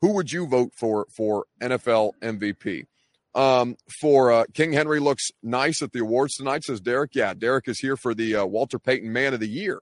Who 0.00 0.12
would 0.12 0.32
you 0.32 0.46
vote 0.46 0.72
for 0.74 1.06
for 1.14 1.46
NFL 1.60 2.12
MVP? 2.22 2.86
Um, 3.34 3.76
for 4.00 4.32
uh, 4.32 4.44
King 4.54 4.72
Henry 4.72 5.00
looks 5.00 5.28
nice 5.42 5.82
at 5.82 5.92
the 5.92 6.00
awards 6.00 6.34
tonight, 6.34 6.64
says 6.64 6.80
Derek. 6.80 7.14
Yeah, 7.14 7.34
Derrick 7.34 7.68
is 7.68 7.78
here 7.78 7.96
for 7.96 8.14
the 8.14 8.36
uh, 8.36 8.46
Walter 8.46 8.78
Payton 8.78 9.12
Man 9.12 9.34
of 9.34 9.40
the 9.40 9.48
Year 9.48 9.80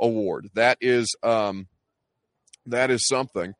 award. 0.00 0.50
That 0.54 0.78
is 0.80 1.14
um, 1.22 1.68
that 2.66 2.90
is 2.90 3.06
something. 3.06 3.54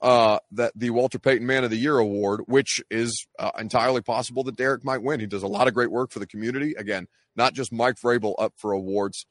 Uh, 0.00 0.38
that 0.50 0.72
the 0.74 0.88
Walter 0.88 1.18
Payton 1.18 1.46
Man 1.46 1.62
of 1.62 1.70
the 1.70 1.76
Year 1.76 1.98
award, 1.98 2.40
which 2.46 2.80
is 2.90 3.26
uh, 3.38 3.50
entirely 3.58 4.00
possible 4.00 4.42
that 4.44 4.56
Derrick 4.56 4.82
might 4.82 5.02
win. 5.02 5.20
He 5.20 5.26
does 5.26 5.42
a 5.42 5.46
lot 5.46 5.68
of 5.68 5.74
great 5.74 5.90
work 5.90 6.10
for 6.10 6.20
the 6.20 6.26
community. 6.26 6.74
Again, 6.74 7.06
not 7.36 7.52
just 7.52 7.70
Mike 7.70 7.96
Vrabel 8.02 8.34
up 8.38 8.54
for 8.56 8.72
awards 8.72 9.26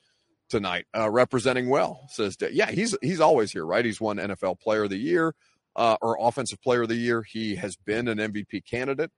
tonight, 0.48 0.86
uh, 0.96 1.10
representing 1.10 1.70
well. 1.70 2.08
Says, 2.10 2.38
yeah, 2.52 2.70
he's 2.70 2.96
he's 3.02 3.20
always 3.20 3.52
here, 3.52 3.66
right? 3.66 3.84
He's 3.84 4.00
won 4.00 4.18
NFL 4.18 4.60
Player 4.60 4.84
of 4.84 4.92
the 4.92 4.98
Year 4.98 5.34
uh, 5.76 5.98
or 6.02 6.18
Offensive 6.20 6.62
Player 6.62 6.84
of 6.84 6.90
the 6.90 6.96
Year. 6.96 7.24
He 7.24 7.56
has 7.56 7.76
been 7.76 8.08
an 8.08 8.18
MVP 8.18 8.66
candidate 8.70 9.12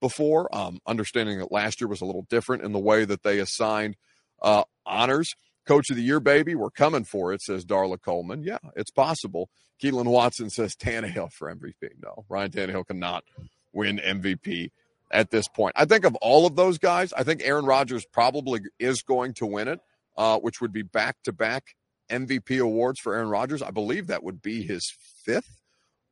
before. 0.00 0.54
Um, 0.54 0.80
understanding 0.86 1.38
that 1.38 1.52
last 1.52 1.80
year 1.80 1.88
was 1.88 2.00
a 2.00 2.04
little 2.04 2.26
different 2.28 2.62
in 2.64 2.72
the 2.72 2.78
way 2.78 3.04
that 3.04 3.22
they 3.22 3.38
assigned 3.38 3.96
uh, 4.42 4.64
honors. 4.86 5.34
Coach 5.66 5.90
of 5.90 5.96
the 5.96 6.02
Year, 6.02 6.20
baby, 6.20 6.54
we're 6.54 6.70
coming 6.70 7.04
for 7.04 7.32
it, 7.32 7.42
says 7.42 7.64
Darla 7.64 8.00
Coleman. 8.00 8.42
Yeah, 8.42 8.58
it's 8.74 8.90
possible. 8.90 9.50
Keelan 9.82 10.06
Watson 10.06 10.50
says 10.50 10.74
Tannehill 10.74 11.32
for 11.32 11.54
MVP. 11.54 11.90
No, 12.02 12.24
Ryan 12.28 12.50
Tannehill 12.50 12.86
cannot 12.86 13.24
win 13.72 13.98
MVP 13.98 14.70
at 15.10 15.30
this 15.30 15.46
point. 15.46 15.74
I 15.76 15.84
think 15.84 16.04
of 16.04 16.14
all 16.16 16.46
of 16.46 16.56
those 16.56 16.78
guys, 16.78 17.12
I 17.12 17.22
think 17.22 17.42
Aaron 17.44 17.66
Rodgers 17.66 18.04
probably 18.06 18.60
is 18.78 19.02
going 19.02 19.34
to 19.34 19.46
win 19.46 19.68
it, 19.68 19.80
uh, 20.16 20.38
which 20.38 20.60
would 20.60 20.72
be 20.72 20.82
back 20.82 21.16
to 21.24 21.32
back 21.32 21.76
MVP 22.10 22.60
awards 22.60 22.98
for 22.98 23.14
Aaron 23.14 23.28
Rodgers. 23.28 23.62
I 23.62 23.70
believe 23.70 24.06
that 24.06 24.22
would 24.22 24.42
be 24.42 24.62
his 24.62 24.92
fifth 25.24 25.57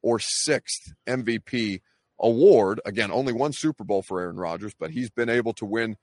or 0.07 0.21
sixth 0.21 0.95
MVP 1.09 1.81
award. 2.21 2.81
Again, 2.87 3.11
only 3.11 3.33
one 3.33 3.53
Super 3.53 3.83
Bowl 3.83 4.03
for 4.03 4.21
Aaron 4.21 4.37
Rodgers, 4.37 4.73
but 4.79 4.93
he's 4.93 5.11
been 5.11 5.29
able 5.29 5.53
to 5.55 5.65
win 5.65 5.97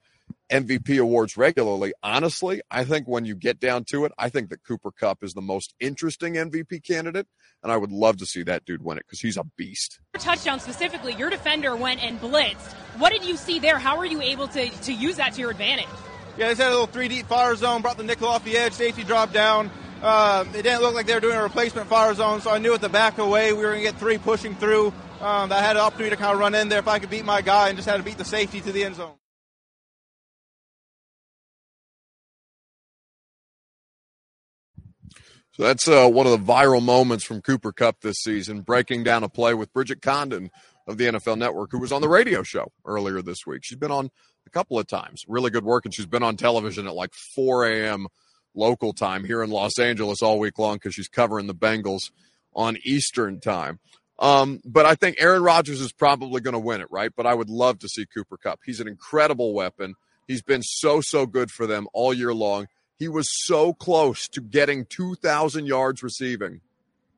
MVP 0.52 1.00
awards 1.00 1.38
regularly. 1.38 1.94
Honestly, 2.02 2.60
I 2.70 2.84
think 2.84 3.08
when 3.08 3.24
you 3.24 3.34
get 3.34 3.58
down 3.58 3.84
to 3.84 4.04
it, 4.04 4.12
I 4.18 4.28
think 4.28 4.50
that 4.50 4.62
Cooper 4.62 4.90
Kupp 4.90 5.24
is 5.24 5.32
the 5.32 5.40
most 5.40 5.74
interesting 5.80 6.34
MVP 6.34 6.84
candidate, 6.86 7.26
and 7.62 7.72
I 7.72 7.78
would 7.78 7.92
love 7.92 8.18
to 8.18 8.26
see 8.26 8.42
that 8.42 8.66
dude 8.66 8.82
win 8.84 8.98
it 8.98 9.06
because 9.06 9.20
he's 9.20 9.38
a 9.38 9.44
beast. 9.56 10.00
Touchdown 10.18 10.60
specifically, 10.60 11.14
your 11.14 11.30
defender 11.30 11.74
went 11.74 12.04
and 12.04 12.20
blitzed. 12.20 12.74
What 12.98 13.10
did 13.10 13.24
you 13.24 13.38
see 13.38 13.58
there? 13.58 13.78
How 13.78 13.96
were 13.96 14.04
you 14.04 14.20
able 14.20 14.48
to, 14.48 14.68
to 14.68 14.92
use 14.92 15.16
that 15.16 15.32
to 15.32 15.40
your 15.40 15.50
advantage? 15.50 15.88
Yeah, 16.36 16.48
they 16.48 16.56
set 16.56 16.66
a 16.66 16.70
little 16.70 16.88
three 16.88 17.08
deep 17.08 17.24
fire 17.24 17.56
zone, 17.56 17.80
brought 17.80 17.96
the 17.96 18.04
nickel 18.04 18.28
off 18.28 18.44
the 18.44 18.58
edge, 18.58 18.74
safety 18.74 19.02
dropped 19.02 19.32
down. 19.32 19.70
Uh, 20.04 20.44
it 20.54 20.60
didn't 20.60 20.82
look 20.82 20.94
like 20.94 21.06
they 21.06 21.14
were 21.14 21.20
doing 21.20 21.38
a 21.38 21.42
replacement 21.42 21.88
fire 21.88 22.12
zone, 22.12 22.42
so 22.42 22.50
I 22.50 22.58
knew 22.58 22.74
at 22.74 22.82
the 22.82 22.90
back 22.90 23.16
away 23.16 23.54
we 23.54 23.60
were 23.64 23.70
going 23.70 23.82
to 23.82 23.90
get 23.90 23.98
three 23.98 24.18
pushing 24.18 24.54
through. 24.54 24.88
Um, 25.22 25.50
I 25.50 25.62
had 25.62 25.76
an 25.76 25.82
opportunity 25.82 26.14
to 26.14 26.20
kind 26.20 26.34
of 26.34 26.38
run 26.38 26.54
in 26.54 26.68
there 26.68 26.80
if 26.80 26.86
I 26.86 26.98
could 26.98 27.08
beat 27.08 27.24
my 27.24 27.40
guy 27.40 27.70
and 27.70 27.78
just 27.78 27.88
had 27.88 27.96
to 27.96 28.02
beat 28.02 28.18
the 28.18 28.24
safety 28.26 28.60
to 28.60 28.70
the 28.70 28.84
end 28.84 28.96
zone. 28.96 29.14
So 35.52 35.62
that's 35.62 35.88
uh, 35.88 36.06
one 36.08 36.26
of 36.26 36.32
the 36.32 36.52
viral 36.52 36.82
moments 36.82 37.24
from 37.24 37.40
Cooper 37.40 37.72
Kupp 37.72 38.02
this 38.02 38.18
season, 38.18 38.60
breaking 38.60 39.04
down 39.04 39.24
a 39.24 39.30
play 39.30 39.54
with 39.54 39.72
Bridget 39.72 40.02
Condon 40.02 40.50
of 40.86 40.98
the 40.98 41.06
NFL 41.06 41.38
Network, 41.38 41.72
who 41.72 41.78
was 41.78 41.92
on 41.92 42.02
the 42.02 42.10
radio 42.10 42.42
show 42.42 42.70
earlier 42.84 43.22
this 43.22 43.46
week. 43.46 43.64
She's 43.64 43.78
been 43.78 43.90
on 43.90 44.10
a 44.46 44.50
couple 44.50 44.78
of 44.78 44.86
times. 44.86 45.24
Really 45.26 45.50
good 45.50 45.64
work, 45.64 45.86
and 45.86 45.94
she's 45.94 46.04
been 46.04 46.22
on 46.22 46.36
television 46.36 46.86
at 46.86 46.94
like 46.94 47.14
4 47.14 47.64
a.m. 47.64 48.08
local 48.54 48.92
time 48.92 49.24
here 49.24 49.42
in 49.42 49.50
Los 49.50 49.78
Angeles 49.78 50.22
all 50.22 50.38
week 50.38 50.58
long 50.58 50.76
because 50.76 50.94
she's 50.94 51.08
covering 51.08 51.46
the 51.46 51.54
Bengals 51.54 52.10
on 52.54 52.76
Eastern 52.84 53.40
time. 53.40 53.80
Um, 54.18 54.60
but 54.64 54.86
I 54.86 54.94
think 54.94 55.16
Aaron 55.18 55.42
Rodgers 55.42 55.80
is 55.80 55.92
probably 55.92 56.40
going 56.40 56.52
to 56.52 56.60
win 56.60 56.80
it, 56.80 56.86
right? 56.90 57.10
But 57.14 57.26
I 57.26 57.34
would 57.34 57.50
love 57.50 57.80
to 57.80 57.88
see 57.88 58.06
Cooper 58.06 58.36
Kupp. 58.36 58.60
He's 58.64 58.78
an 58.80 58.86
incredible 58.86 59.52
weapon. 59.52 59.96
He's 60.28 60.42
been 60.42 60.62
so, 60.62 61.00
so 61.00 61.26
good 61.26 61.50
for 61.50 61.66
them 61.66 61.88
all 61.92 62.14
year 62.14 62.32
long. 62.32 62.68
He 62.96 63.08
was 63.08 63.28
so 63.44 63.74
close 63.74 64.28
to 64.28 64.40
getting 64.40 64.86
2,000 64.86 65.66
yards 65.66 66.00
receiving, 66.02 66.60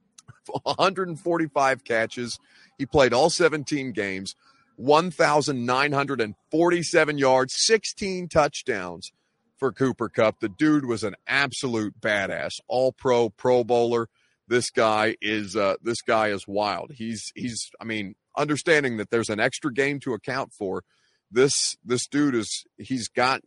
145 0.63 1.85
catches. 1.85 2.39
He 2.79 2.87
played 2.87 3.13
all 3.13 3.29
17 3.29 3.93
games, 3.93 4.35
1,947 4.77 7.19
yards, 7.19 7.55
16 7.57 8.29
touchdowns 8.29 9.13
for 9.57 9.73
Cooper 9.73 10.09
Kupp. 10.09 10.41
The 10.41 10.49
dude 10.49 10.87
was 10.87 11.03
an 11.03 11.17
absolute 11.27 12.01
badass, 12.01 12.53
all 12.69 12.93
pro, 12.93 13.31
pro 13.31 13.65
bowler. 13.65 14.09
This 14.49 14.71
guy 14.71 15.17
is 15.21 15.57
uh, 15.57 15.75
this 15.83 16.01
guy 16.03 16.29
is 16.29 16.47
wild. 16.47 16.93
He's 16.95 17.33
he's 17.35 17.69
I 17.81 17.85
mean, 17.85 18.15
understanding 18.37 18.97
that 18.99 19.11
there's 19.11 19.29
an 19.29 19.41
extra 19.41 19.73
game 19.73 19.99
to 20.01 20.15
account 20.15 20.53
for. 20.53 20.85
This 21.31 21.77
this 21.85 22.07
dude 22.07 22.37
is 22.37 22.65
he's 22.79 23.09
got 23.09 23.41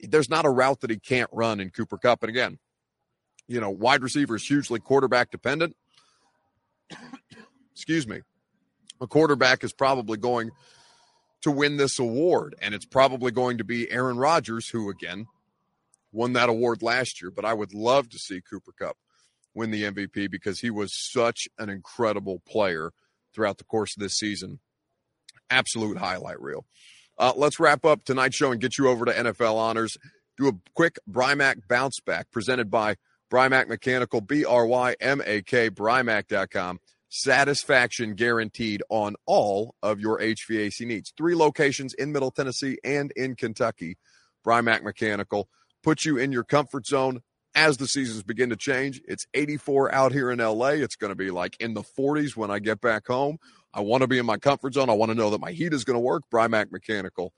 there's 0.00 0.30
not 0.30 0.44
a 0.44 0.50
route 0.50 0.80
that 0.80 0.90
he 0.90 0.98
can't 0.98 1.30
run 1.32 1.60
in 1.60 1.70
Cooper 1.70 1.98
Kupp. 1.98 2.22
And 2.22 2.30
again, 2.30 2.58
you 3.48 3.60
know, 3.60 3.70
wide 3.70 4.02
receiver 4.02 4.36
is 4.36 4.46
hugely 4.46 4.78
quarterback 4.78 5.30
dependent. 5.30 5.74
Excuse 7.72 8.06
me. 8.06 8.20
A 9.00 9.08
quarterback 9.08 9.64
is 9.64 9.72
probably 9.72 10.18
going 10.18 10.52
to 11.42 11.50
win 11.50 11.76
this 11.76 11.98
award, 11.98 12.54
and 12.62 12.74
it's 12.74 12.86
probably 12.86 13.32
going 13.32 13.58
to 13.58 13.64
be 13.64 13.90
Aaron 13.90 14.16
Rodgers, 14.16 14.68
who 14.68 14.88
again 14.88 15.26
won 16.14 16.32
that 16.34 16.48
award 16.48 16.82
last 16.82 17.20
year. 17.20 17.30
But 17.30 17.44
I 17.44 17.52
would 17.52 17.74
love 17.74 18.08
to 18.10 18.18
see 18.18 18.40
Cooper 18.40 18.72
Kupp 18.78 18.96
win 19.54 19.70
the 19.70 19.84
MVP 19.84 20.30
because 20.30 20.60
he 20.60 20.70
was 20.70 20.92
such 20.94 21.48
an 21.58 21.68
incredible 21.68 22.40
player 22.46 22.92
throughout 23.34 23.58
the 23.58 23.64
course 23.64 23.96
of 23.96 24.02
this 24.02 24.14
season. 24.14 24.60
Absolute 25.50 25.98
highlight 25.98 26.40
reel. 26.40 26.64
Uh, 27.18 27.32
let's 27.36 27.60
wrap 27.60 27.84
up 27.84 28.04
tonight's 28.04 28.36
show 28.36 28.50
and 28.50 28.60
get 28.60 28.78
you 28.78 28.88
over 28.88 29.04
to 29.04 29.12
NFL 29.12 29.54
honors. 29.54 29.96
Do 30.36 30.48
a 30.48 30.52
quick 30.74 30.98
Brymak 31.08 31.68
bounce 31.68 32.00
back 32.00 32.30
presented 32.30 32.70
by 32.70 32.96
Brymak 33.30 33.68
Mechanical, 33.68 34.20
B 34.20 34.44
R 34.44 34.66
Y 34.66 34.96
M 35.00 35.22
A 35.24 35.42
K, 35.42 35.70
Brymak.com. 35.70 36.80
Satisfaction 37.08 38.14
guaranteed 38.14 38.82
on 38.88 39.14
all 39.26 39.76
of 39.82 40.00
your 40.00 40.18
HVAC 40.18 40.84
needs. 40.84 41.12
Three 41.16 41.36
locations 41.36 41.94
in 41.94 42.10
Middle 42.10 42.32
Tennessee 42.32 42.78
and 42.82 43.12
in 43.12 43.36
Kentucky. 43.36 43.96
Brymak 44.44 44.82
Mechanical 44.82 45.48
put 45.84 46.04
you 46.04 46.16
in 46.16 46.32
your 46.32 46.44
comfort 46.44 46.86
zone 46.86 47.20
as 47.54 47.76
the 47.76 47.86
seasons 47.86 48.22
begin 48.22 48.50
to 48.50 48.56
change. 48.56 49.00
It's 49.06 49.26
84 49.34 49.94
out 49.94 50.12
here 50.12 50.30
in 50.30 50.38
LA. 50.38 50.70
It's 50.70 50.96
going 50.96 51.10
to 51.10 51.16
be 51.16 51.30
like 51.30 51.56
in 51.60 51.74
the 51.74 51.82
40s 51.82 52.36
when 52.36 52.50
I 52.50 52.58
get 52.58 52.80
back 52.80 53.06
home. 53.06 53.38
I 53.72 53.80
want 53.80 54.00
to 54.00 54.08
be 54.08 54.18
in 54.18 54.26
my 54.26 54.38
comfort 54.38 54.74
zone. 54.74 54.90
I 54.90 54.94
want 54.94 55.10
to 55.10 55.14
know 55.14 55.30
that 55.30 55.40
my 55.40 55.52
heat 55.52 55.72
is 55.72 55.84
going 55.84 55.96
to 55.96 56.00
work. 56.00 56.24
Brymak 56.32 56.72
Mechanical 56.72 57.32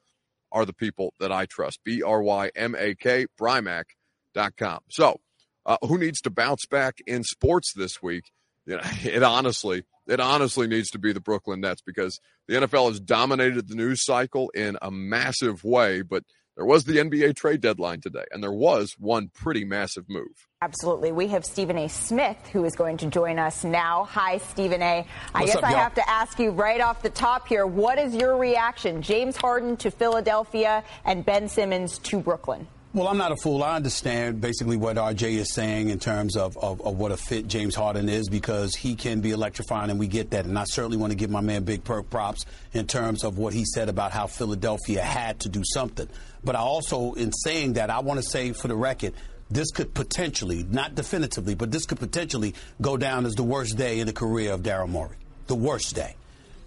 are 0.53 0.65
the 0.65 0.73
people 0.73 1.13
that 1.21 1.33
I 1.33 1.47
trust. 1.47 1.81
B 1.85 2.03
R 2.03 2.23
Y 2.23 2.51
M 2.55 2.75
A 2.79 2.95
K, 2.95 3.27
Brymak.com. 3.39 4.81
So, 4.91 5.21
uh, 5.67 5.79
who 5.83 5.99
needs 5.99 6.21
to 6.23 6.31
bounce 6.31 6.65
back 6.67 6.99
in 7.07 7.25
sports 7.25 7.73
this 7.75 8.01
week? 8.01 8.31
You 8.65 8.77
know, 8.77 8.83
it 9.03 9.23
honestly, 9.23 9.85
it 10.07 10.21
honestly 10.21 10.67
needs 10.67 10.91
to 10.91 10.99
be 10.99 11.13
the 11.13 11.21
Brooklyn 11.21 11.61
Nets 11.61 11.83
because 11.83 12.21
the 12.47 12.55
NFL 12.55 12.89
has 12.89 13.01
dominated 13.01 13.69
the 13.69 13.75
news 13.75 14.05
cycle 14.05 14.51
in 14.51 14.79
a 14.81 14.91
massive 14.91 15.65
way, 15.65 16.03
but 16.03 16.23
there 16.57 16.65
was 16.65 16.85
the 16.85 16.97
NBA 16.97 17.37
trade 17.37 17.61
deadline 17.61 18.01
today, 18.01 18.25
and 18.33 18.43
there 18.43 18.53
was 18.53 18.97
one 18.99 19.29
pretty 19.29 19.65
massive 19.65 20.09
move. 20.09 20.49
Absolutely. 20.63 21.13
We 21.13 21.29
have 21.29 21.45
Stephen 21.45 21.77
A. 21.77 21.89
Smith 21.89 22.39
who 22.53 22.65
is 22.65 22.75
going 22.75 22.97
to 22.99 23.07
join 23.07 23.39
us 23.39 23.63
now. 23.63 24.05
Hi, 24.05 24.39
Stephen 24.39 24.81
A. 24.81 25.07
I 25.35 25.41
What's 25.41 25.53
guess 25.53 25.57
up, 25.57 25.65
I 25.65 25.73
y'all? 25.73 25.81
have 25.81 25.95
to 25.95 26.09
ask 26.09 26.39
you 26.39 26.51
right 26.51 26.81
off 26.81 27.03
the 27.03 27.11
top 27.11 27.47
here 27.47 27.67
what 27.67 27.99
is 27.99 28.15
your 28.15 28.39
reaction? 28.39 29.03
James 29.03 29.37
Harden 29.37 29.77
to 29.79 29.91
Philadelphia 29.91 30.83
and 31.05 31.25
Ben 31.27 31.49
Simmons 31.49 31.99
to 31.99 32.21
Brooklyn? 32.21 32.67
Well, 32.97 33.09
I'm 33.09 33.19
not 33.19 33.31
a 33.31 33.37
fool. 33.37 33.63
I 33.63 33.77
understand 33.77 34.41
basically 34.41 34.79
what 34.79 34.97
RJ 34.97 35.33
is 35.33 35.53
saying 35.53 35.91
in 35.91 35.99
terms 35.99 36.35
of, 36.35 36.57
of, 36.57 36.81
of, 36.81 36.97
what 36.97 37.13
a 37.13 37.19
fit 37.19 37.47
James 37.47 37.75
Harden 37.75 38.09
is 38.09 38.31
because 38.31 38.75
he 38.75 38.95
can 38.95 39.21
be 39.21 39.33
electrifying, 39.33 39.91
and 39.91 39.99
we 39.99 40.09
get 40.09 40.31
that. 40.31 40.47
And 40.47 40.59
I 40.59 40.65
certainly 40.65 40.97
want 40.97 41.11
to 41.11 41.15
give 41.15 41.29
my 41.29 41.43
man 41.43 41.65
Big 41.65 41.85
Perk 41.85 42.09
props 42.09 42.47
in 42.73 42.87
terms 42.87 43.23
of 43.23 43.37
what 43.37 43.53
he 43.53 43.67
said 43.67 43.91
about 43.91 44.13
how 44.13 44.27
Philadelphia 44.27 45.03
had 45.03 45.41
to 45.41 45.51
do 45.51 45.63
something. 45.63 46.09
But 46.43 46.57
I 46.57 46.61
also, 46.61 47.13
in 47.13 47.33
saying 47.33 47.75
that, 47.75 47.91
I 47.91 47.99
want 47.99 48.19
to 48.19 48.27
say 48.27 48.53
for 48.53 48.69
the 48.69 48.77
record, 48.77 49.13
this 49.51 49.73
could 49.73 49.93
potentially, 49.93 50.65
not 50.65 50.95
definitively, 50.95 51.55
but 51.55 51.71
this 51.71 51.85
could 51.85 51.99
potentially 51.99 52.55
go 52.81 52.97
down 52.97 53.27
as 53.27 53.35
the 53.35 53.43
worst 53.43 53.77
day 53.77 54.01
in 54.01 54.07
the 54.07 54.15
career 54.15 54.55
of 54.55 54.63
Daryl 54.63 54.89
Morey. 54.89 55.19
The 55.49 55.55
worst 55.55 55.95
day. 55.95 56.17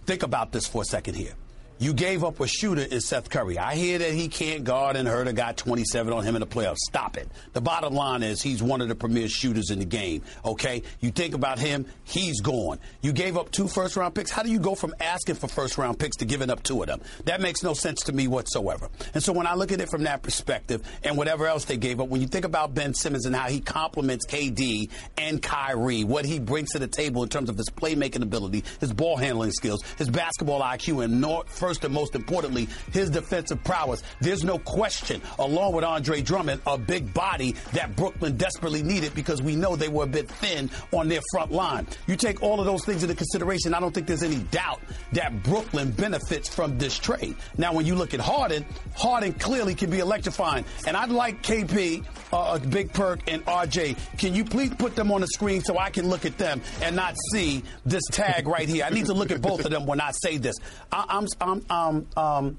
Think 0.06 0.22
about 0.22 0.52
this 0.52 0.68
for 0.68 0.84
a 0.84 0.86
second 0.86 1.16
here. 1.16 1.34
You 1.82 1.94
gave 1.94 2.26
up 2.26 2.42
a 2.42 2.48
shooter 2.48 2.82
in 2.82 3.00
Seth 3.00 3.30
Curry. 3.30 3.58
I 3.58 3.74
hear 3.76 4.00
that 4.00 4.12
he 4.12 4.28
can't 4.28 4.66
guard 4.66 4.98
and 4.98 5.08
Huerter 5.08 5.34
got 5.34 5.56
27 5.56 6.12
on 6.12 6.26
him 6.26 6.36
in 6.36 6.42
the 6.42 6.46
playoffs. 6.46 6.80
Stop 6.90 7.16
it. 7.16 7.30
The 7.54 7.62
bottom 7.62 7.94
line 7.94 8.22
is 8.22 8.42
he's 8.42 8.62
one 8.62 8.82
of 8.82 8.90
the 8.90 8.96
premier 8.96 9.30
shooters 9.30 9.70
in 9.70 9.80
the 9.80 9.86
game. 9.86 10.22
Okay? 10.44 10.84
You 11.00 11.12
think 11.12 11.34
about 11.34 11.58
him, 11.58 11.86
he's 12.04 12.42
gone. 12.42 12.80
You 13.02 13.14
gave 13.14 13.38
up 13.38 13.50
two 13.52 13.70
first 13.70 13.96
round 13.96 14.14
picks. 14.14 14.30
How 14.30 14.44
do 14.44 14.52
you 14.52 14.60
go 14.60 14.76
from 14.76 14.94
asking 15.00 15.36
for 15.36 15.48
first 15.48 15.78
round 15.78 15.98
picks 15.98 16.18
to 16.18 16.26
giving 16.26 16.50
up 16.50 16.64
two 16.64 16.82
of 16.82 16.88
them? 16.90 17.00
That 17.24 17.40
makes 17.40 17.64
no 17.64 17.74
sense 17.74 18.02
to 18.04 18.12
me 18.12 18.28
whatsoever. 18.28 18.90
And 19.14 19.24
so 19.24 19.32
when 19.32 19.48
I 19.48 19.54
look 19.54 19.72
at 19.72 19.80
it 19.80 19.90
from 19.90 20.04
that 20.04 20.22
perspective 20.22 20.82
and 21.06 21.16
whatever 21.16 21.48
else 21.48 21.64
they 21.64 21.78
gave 21.78 22.02
up, 22.02 22.10
when 22.10 22.20
you 22.20 22.28
think 22.28 22.44
about 22.44 22.74
Ben 22.74 22.94
Simmons 22.94 23.26
and 23.26 23.34
how 23.34 23.48
he 23.48 23.62
complements 23.62 24.26
KD 24.26 24.90
and 25.18 25.42
Kyrie, 25.42 26.04
what 26.04 26.26
he 26.26 26.40
brings 26.40 26.72
to 26.72 26.80
the 26.80 26.88
table 26.88 27.24
in 27.24 27.30
terms 27.30 27.50
of 27.50 27.56
his 27.56 27.70
playmaking 27.70 28.22
ability, 28.22 28.66
his 28.82 28.92
ball 28.92 29.16
handling 29.16 29.52
skills, 29.52 29.82
his 29.98 30.10
basketball 30.10 30.62
IQ, 30.62 31.06
and 31.06 31.48
first 31.48 31.69
and 31.78 31.94
most 31.94 32.16
importantly, 32.16 32.68
his 32.92 33.10
defensive 33.10 33.64
prowess. 33.64 34.02
There's 34.20 34.44
no 34.44 34.58
question, 34.58 35.22
along 35.38 35.74
with 35.74 35.84
Andre 35.84 36.22
Drummond, 36.22 36.62
a 36.66 36.78
big 36.78 37.14
body 37.14 37.56
that 37.74 37.96
Brooklyn 37.96 38.38
desperately 38.38 38.82
needed 38.82 39.14
because 39.14 39.42
we 39.42 39.56
know 39.56 39.76
they 39.76 39.88
were 39.88 40.04
a 40.04 40.08
bit 40.08 40.30
thin 40.30 40.70
on 40.92 41.08
their 41.08 41.22
front 41.32 41.52
line. 41.52 41.88
You 42.08 42.16
take 42.16 42.42
all 42.42 42.60
of 42.60 42.66
those 42.66 42.84
things 42.86 43.04
into 43.04 43.16
consideration, 43.16 43.74
I 43.74 43.80
don't 43.80 43.94
think 43.94 44.08
there's 44.08 44.24
any 44.24 44.38
doubt 44.38 44.80
that 45.14 45.44
Brooklyn 45.44 45.92
benefits 45.92 46.54
from 46.54 46.78
this 46.78 46.98
trade. 46.98 47.36
Now, 47.58 47.74
when 47.74 47.86
you 47.86 47.96
look 47.96 48.14
at 48.14 48.20
Harden, 48.20 48.66
Harden 48.96 49.34
clearly 49.34 49.76
can 49.76 49.90
be 49.90 50.00
electrifying. 50.00 50.66
And 50.88 50.98
I'd 50.98 51.10
like 51.10 51.42
KP, 51.44 52.06
uh, 52.34 52.60
Big 52.60 52.94
Perk, 52.94 53.20
and 53.28 53.46
RJ, 53.46 53.98
can 54.18 54.34
you 54.34 54.44
please 54.44 54.74
put 54.76 54.96
them 54.96 55.12
on 55.12 55.22
the 55.22 55.28
screen 55.28 55.62
so 55.62 55.78
I 55.78 55.90
can 55.90 56.08
look 56.08 56.26
at 56.26 56.38
them 56.38 56.62
and 56.82 56.96
not 56.96 57.16
see 57.32 57.64
this 57.86 58.04
tag 58.12 58.48
right 58.48 58.68
here? 58.68 58.86
I 58.86 58.90
need 58.90 59.06
to 59.08 59.14
look 59.14 59.32
at 59.32 59.42
both 59.42 59.66
of 59.66 59.72
them 59.72 59.86
when 59.86 60.02
I 60.02 60.12
say 60.12 60.38
this. 60.38 60.56
I, 60.92 61.06
I'm, 61.10 61.28
I'm 61.42 61.59
um, 61.70 62.08
um, 62.16 62.58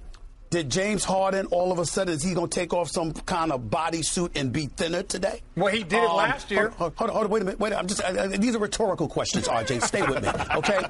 did 0.50 0.68
James 0.68 1.04
Harden 1.04 1.46
all 1.46 1.70
of 1.70 1.78
a 1.78 1.86
sudden 1.86 2.14
is 2.14 2.24
he 2.24 2.34
going 2.34 2.48
to 2.48 2.54
take 2.54 2.74
off 2.74 2.90
some 2.90 3.12
kind 3.12 3.52
of 3.52 3.62
bodysuit 3.62 4.32
and 4.34 4.52
be 4.52 4.66
thinner 4.66 5.04
today? 5.04 5.42
Well, 5.56 5.72
he 5.72 5.84
did 5.84 6.00
um, 6.00 6.10
it 6.10 6.14
last 6.14 6.50
year. 6.50 6.70
Hold, 6.70 6.94
hold, 6.96 7.10
hold, 7.10 7.30
wait 7.30 7.42
a 7.42 7.44
minute. 7.44 7.60
Wait, 7.60 7.72
I'm 7.72 7.86
just. 7.86 8.02
Uh, 8.02 8.26
these 8.26 8.56
are 8.56 8.58
rhetorical 8.58 9.06
questions, 9.06 9.46
RJ. 9.46 9.82
Stay 9.82 10.02
with 10.02 10.22
me, 10.22 10.30
okay? 10.56 10.80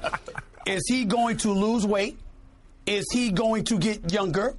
Is 0.65 0.83
he 0.87 1.05
going 1.05 1.37
to 1.37 1.51
lose 1.51 1.85
weight? 1.85 2.19
Is 2.87 3.05
he 3.11 3.31
going 3.31 3.63
to 3.65 3.77
get 3.77 4.11
younger? 4.11 4.55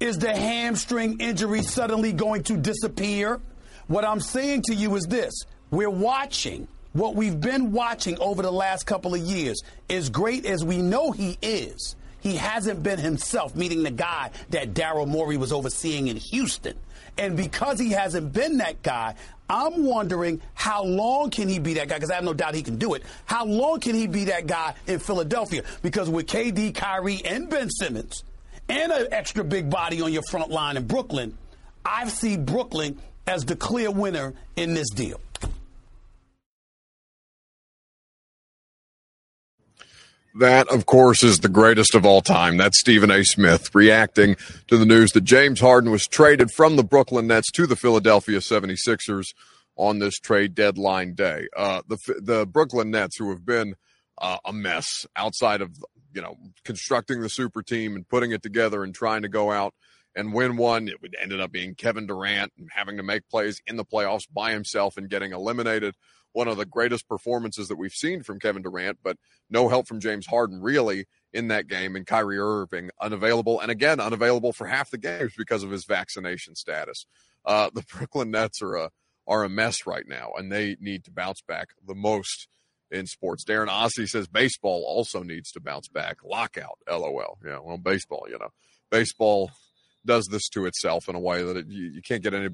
Is 0.00 0.18
the 0.18 0.34
hamstring 0.34 1.20
injury 1.20 1.62
suddenly 1.62 2.12
going 2.12 2.42
to 2.44 2.56
disappear? 2.56 3.40
What 3.86 4.04
I'm 4.04 4.20
saying 4.20 4.62
to 4.66 4.74
you 4.74 4.96
is 4.96 5.04
this: 5.04 5.32
we're 5.70 5.88
watching 5.88 6.66
what 6.94 7.14
we've 7.14 7.40
been 7.40 7.70
watching 7.72 8.18
over 8.18 8.42
the 8.42 8.50
last 8.50 8.86
couple 8.86 9.14
of 9.14 9.20
years, 9.20 9.62
as 9.88 10.10
great 10.10 10.46
as 10.46 10.64
we 10.64 10.78
know 10.78 11.12
he 11.12 11.38
is, 11.42 11.94
he 12.26 12.34
hasn't 12.34 12.82
been 12.82 12.98
himself, 12.98 13.54
meeting 13.54 13.84
the 13.84 13.90
guy 13.92 14.30
that 14.50 14.74
Daryl 14.74 15.06
Morey 15.06 15.36
was 15.36 15.52
overseeing 15.52 16.08
in 16.08 16.16
Houston. 16.16 16.76
And 17.16 17.36
because 17.36 17.78
he 17.78 17.90
hasn't 17.90 18.32
been 18.32 18.58
that 18.58 18.82
guy, 18.82 19.14
I'm 19.48 19.84
wondering 19.84 20.40
how 20.54 20.82
long 20.82 21.30
can 21.30 21.48
he 21.48 21.60
be 21.60 21.74
that 21.74 21.88
guy? 21.88 21.94
Because 21.94 22.10
I 22.10 22.16
have 22.16 22.24
no 22.24 22.34
doubt 22.34 22.56
he 22.56 22.64
can 22.64 22.78
do 22.78 22.94
it. 22.94 23.04
How 23.26 23.44
long 23.44 23.78
can 23.78 23.94
he 23.94 24.08
be 24.08 24.24
that 24.24 24.48
guy 24.48 24.74
in 24.88 24.98
Philadelphia? 24.98 25.62
Because 25.82 26.10
with 26.10 26.26
KD, 26.26 26.74
Kyrie, 26.74 27.22
and 27.24 27.48
Ben 27.48 27.70
Simmons, 27.70 28.24
and 28.68 28.90
an 28.90 29.06
extra 29.12 29.44
big 29.44 29.70
body 29.70 30.02
on 30.02 30.12
your 30.12 30.24
front 30.28 30.50
line 30.50 30.76
in 30.76 30.84
Brooklyn, 30.84 31.38
I 31.84 32.08
see 32.08 32.36
Brooklyn 32.36 33.00
as 33.28 33.44
the 33.44 33.54
clear 33.54 33.92
winner 33.92 34.34
in 34.56 34.74
this 34.74 34.90
deal. 34.90 35.20
That, 40.38 40.68
of 40.68 40.84
course, 40.84 41.22
is 41.22 41.40
the 41.40 41.48
greatest 41.48 41.94
of 41.94 42.04
all 42.04 42.20
time. 42.20 42.58
That's 42.58 42.78
Stephen 42.78 43.10
A. 43.10 43.24
Smith 43.24 43.74
reacting 43.74 44.36
to 44.68 44.76
the 44.76 44.84
news 44.84 45.12
that 45.12 45.24
James 45.24 45.60
Harden 45.60 45.90
was 45.90 46.06
traded 46.06 46.50
from 46.50 46.76
the 46.76 46.84
Brooklyn 46.84 47.26
Nets 47.26 47.50
to 47.52 47.66
the 47.66 47.76
Philadelphia 47.76 48.40
76ers 48.40 49.28
on 49.76 49.98
this 49.98 50.14
trade 50.18 50.54
deadline 50.54 51.14
day. 51.14 51.48
Uh, 51.56 51.82
the 51.88 51.98
the 52.20 52.46
Brooklyn 52.46 52.90
Nets, 52.90 53.16
who 53.16 53.30
have 53.30 53.46
been 53.46 53.76
uh, 54.18 54.38
a 54.44 54.52
mess 54.52 55.06
outside 55.16 55.62
of 55.62 55.70
you 56.12 56.20
know 56.20 56.36
constructing 56.64 57.20
the 57.20 57.28
super 57.30 57.62
team 57.62 57.96
and 57.96 58.08
putting 58.08 58.32
it 58.32 58.42
together 58.42 58.82
and 58.82 58.94
trying 58.94 59.22
to 59.22 59.28
go 59.28 59.50
out 59.50 59.74
and 60.14 60.34
win 60.34 60.56
one, 60.56 60.88
it 60.88 61.14
ended 61.20 61.40
up 61.40 61.52
being 61.52 61.74
Kevin 61.74 62.06
Durant 62.06 62.52
having 62.70 62.96
to 62.96 63.02
make 63.02 63.28
plays 63.28 63.60
in 63.66 63.76
the 63.76 63.84
playoffs 63.84 64.26
by 64.30 64.52
himself 64.52 64.96
and 64.96 65.08
getting 65.08 65.32
eliminated 65.32 65.94
one 66.36 66.48
of 66.48 66.58
the 66.58 66.66
greatest 66.66 67.08
performances 67.08 67.68
that 67.68 67.78
we've 67.78 67.94
seen 67.94 68.22
from 68.22 68.38
Kevin 68.38 68.60
Durant, 68.60 68.98
but 69.02 69.16
no 69.48 69.70
help 69.70 69.88
from 69.88 70.00
James 70.00 70.26
Harden 70.26 70.60
really 70.60 71.06
in 71.32 71.48
that 71.48 71.66
game, 71.66 71.96
and 71.96 72.06
Kyrie 72.06 72.38
Irving 72.38 72.90
unavailable, 73.00 73.58
and 73.58 73.70
again 73.70 74.00
unavailable 74.00 74.52
for 74.52 74.66
half 74.66 74.90
the 74.90 74.98
games 74.98 75.32
because 75.36 75.62
of 75.62 75.70
his 75.70 75.86
vaccination 75.86 76.54
status. 76.54 77.06
Uh, 77.46 77.70
the 77.72 77.82
Brooklyn 77.92 78.30
Nets 78.30 78.60
are 78.60 78.76
a 78.76 78.90
are 79.26 79.44
a 79.44 79.48
mess 79.48 79.86
right 79.86 80.06
now, 80.06 80.32
and 80.36 80.52
they 80.52 80.76
need 80.78 81.04
to 81.04 81.10
bounce 81.10 81.40
back 81.40 81.68
the 81.84 81.94
most 81.94 82.48
in 82.90 83.06
sports. 83.06 83.42
Darren 83.42 83.68
Ossie 83.68 84.06
says 84.06 84.28
baseball 84.28 84.84
also 84.86 85.22
needs 85.22 85.50
to 85.52 85.60
bounce 85.60 85.88
back. 85.88 86.18
Lockout, 86.22 86.78
lol. 86.86 87.38
Yeah, 87.44 87.60
well, 87.64 87.78
baseball, 87.78 88.26
you 88.28 88.38
know, 88.38 88.50
baseball 88.90 89.50
does 90.04 90.26
this 90.30 90.48
to 90.50 90.66
itself 90.66 91.08
in 91.08 91.14
a 91.14 91.20
way 91.20 91.42
that 91.42 91.56
it, 91.56 91.66
you, 91.66 91.86
you 91.86 92.02
can't 92.02 92.22
get 92.22 92.34
any 92.34 92.50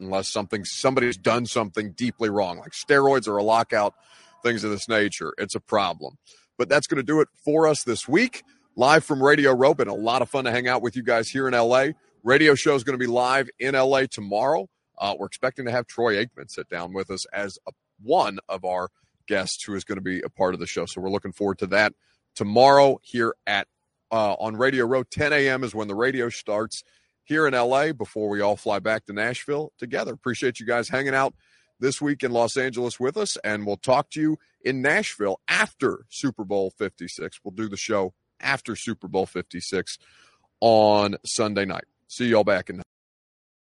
unless 0.00 0.28
something 0.28 0.64
somebody's 0.64 1.16
done 1.16 1.46
something 1.46 1.92
deeply 1.92 2.30
wrong, 2.30 2.58
like 2.58 2.72
steroids 2.72 3.28
or 3.28 3.36
a 3.36 3.42
lockout, 3.42 3.94
things 4.42 4.64
of 4.64 4.70
this 4.70 4.88
nature. 4.88 5.32
It's 5.38 5.54
a 5.54 5.60
problem. 5.60 6.16
But 6.58 6.68
that's 6.68 6.86
going 6.86 6.96
to 6.96 7.02
do 7.02 7.20
it 7.20 7.28
for 7.44 7.66
us 7.66 7.84
this 7.84 8.08
week. 8.08 8.42
Live 8.76 9.04
from 9.04 9.22
Radio 9.22 9.52
Row. 9.52 9.74
Been 9.74 9.88
a 9.88 9.94
lot 9.94 10.22
of 10.22 10.30
fun 10.30 10.44
to 10.44 10.50
hang 10.50 10.68
out 10.68 10.82
with 10.82 10.96
you 10.96 11.02
guys 11.02 11.28
here 11.28 11.48
in 11.48 11.54
LA. 11.54 11.88
Radio 12.22 12.54
show 12.54 12.74
is 12.74 12.84
going 12.84 12.98
to 12.98 13.02
be 13.02 13.10
live 13.10 13.48
in 13.58 13.74
LA 13.74 14.02
tomorrow. 14.10 14.68
Uh, 14.98 15.14
we're 15.18 15.26
expecting 15.26 15.64
to 15.64 15.70
have 15.70 15.86
Troy 15.86 16.22
Aikman 16.22 16.50
sit 16.50 16.68
down 16.68 16.92
with 16.92 17.10
us 17.10 17.24
as 17.32 17.58
a, 17.66 17.72
one 18.02 18.38
of 18.48 18.64
our 18.64 18.90
guests 19.26 19.64
who 19.64 19.74
is 19.74 19.84
going 19.84 19.96
to 19.96 20.02
be 20.02 20.20
a 20.20 20.28
part 20.28 20.52
of 20.54 20.60
the 20.60 20.66
show. 20.66 20.84
So 20.84 21.00
we're 21.00 21.10
looking 21.10 21.32
forward 21.32 21.58
to 21.58 21.66
that 21.68 21.94
tomorrow 22.34 23.00
here 23.02 23.34
at 23.46 23.66
uh, 24.12 24.34
on 24.34 24.56
Radio 24.56 24.84
Row. 24.84 25.02
10 25.02 25.32
a.m. 25.32 25.64
is 25.64 25.74
when 25.74 25.88
the 25.88 25.94
radio 25.94 26.28
starts 26.28 26.82
here 27.30 27.46
in 27.46 27.54
LA 27.54 27.92
before 27.92 28.28
we 28.28 28.40
all 28.40 28.56
fly 28.56 28.80
back 28.80 29.06
to 29.06 29.12
Nashville 29.12 29.72
together. 29.78 30.12
Appreciate 30.12 30.58
you 30.58 30.66
guys 30.66 30.88
hanging 30.88 31.14
out 31.14 31.32
this 31.78 32.00
week 32.00 32.24
in 32.24 32.32
Los 32.32 32.56
Angeles 32.56 32.98
with 32.98 33.16
us, 33.16 33.36
and 33.44 33.64
we'll 33.64 33.76
talk 33.76 34.10
to 34.10 34.20
you 34.20 34.36
in 34.62 34.82
Nashville 34.82 35.40
after 35.46 36.06
Super 36.08 36.42
Bowl 36.44 36.72
56. 36.76 37.38
We'll 37.44 37.54
do 37.54 37.68
the 37.68 37.76
show 37.76 38.14
after 38.40 38.74
Super 38.74 39.06
Bowl 39.06 39.26
56 39.26 39.96
on 40.60 41.18
Sunday 41.24 41.64
night. 41.64 41.84
See 42.08 42.26
y'all 42.26 42.42
back 42.42 42.68
in. 42.68 42.82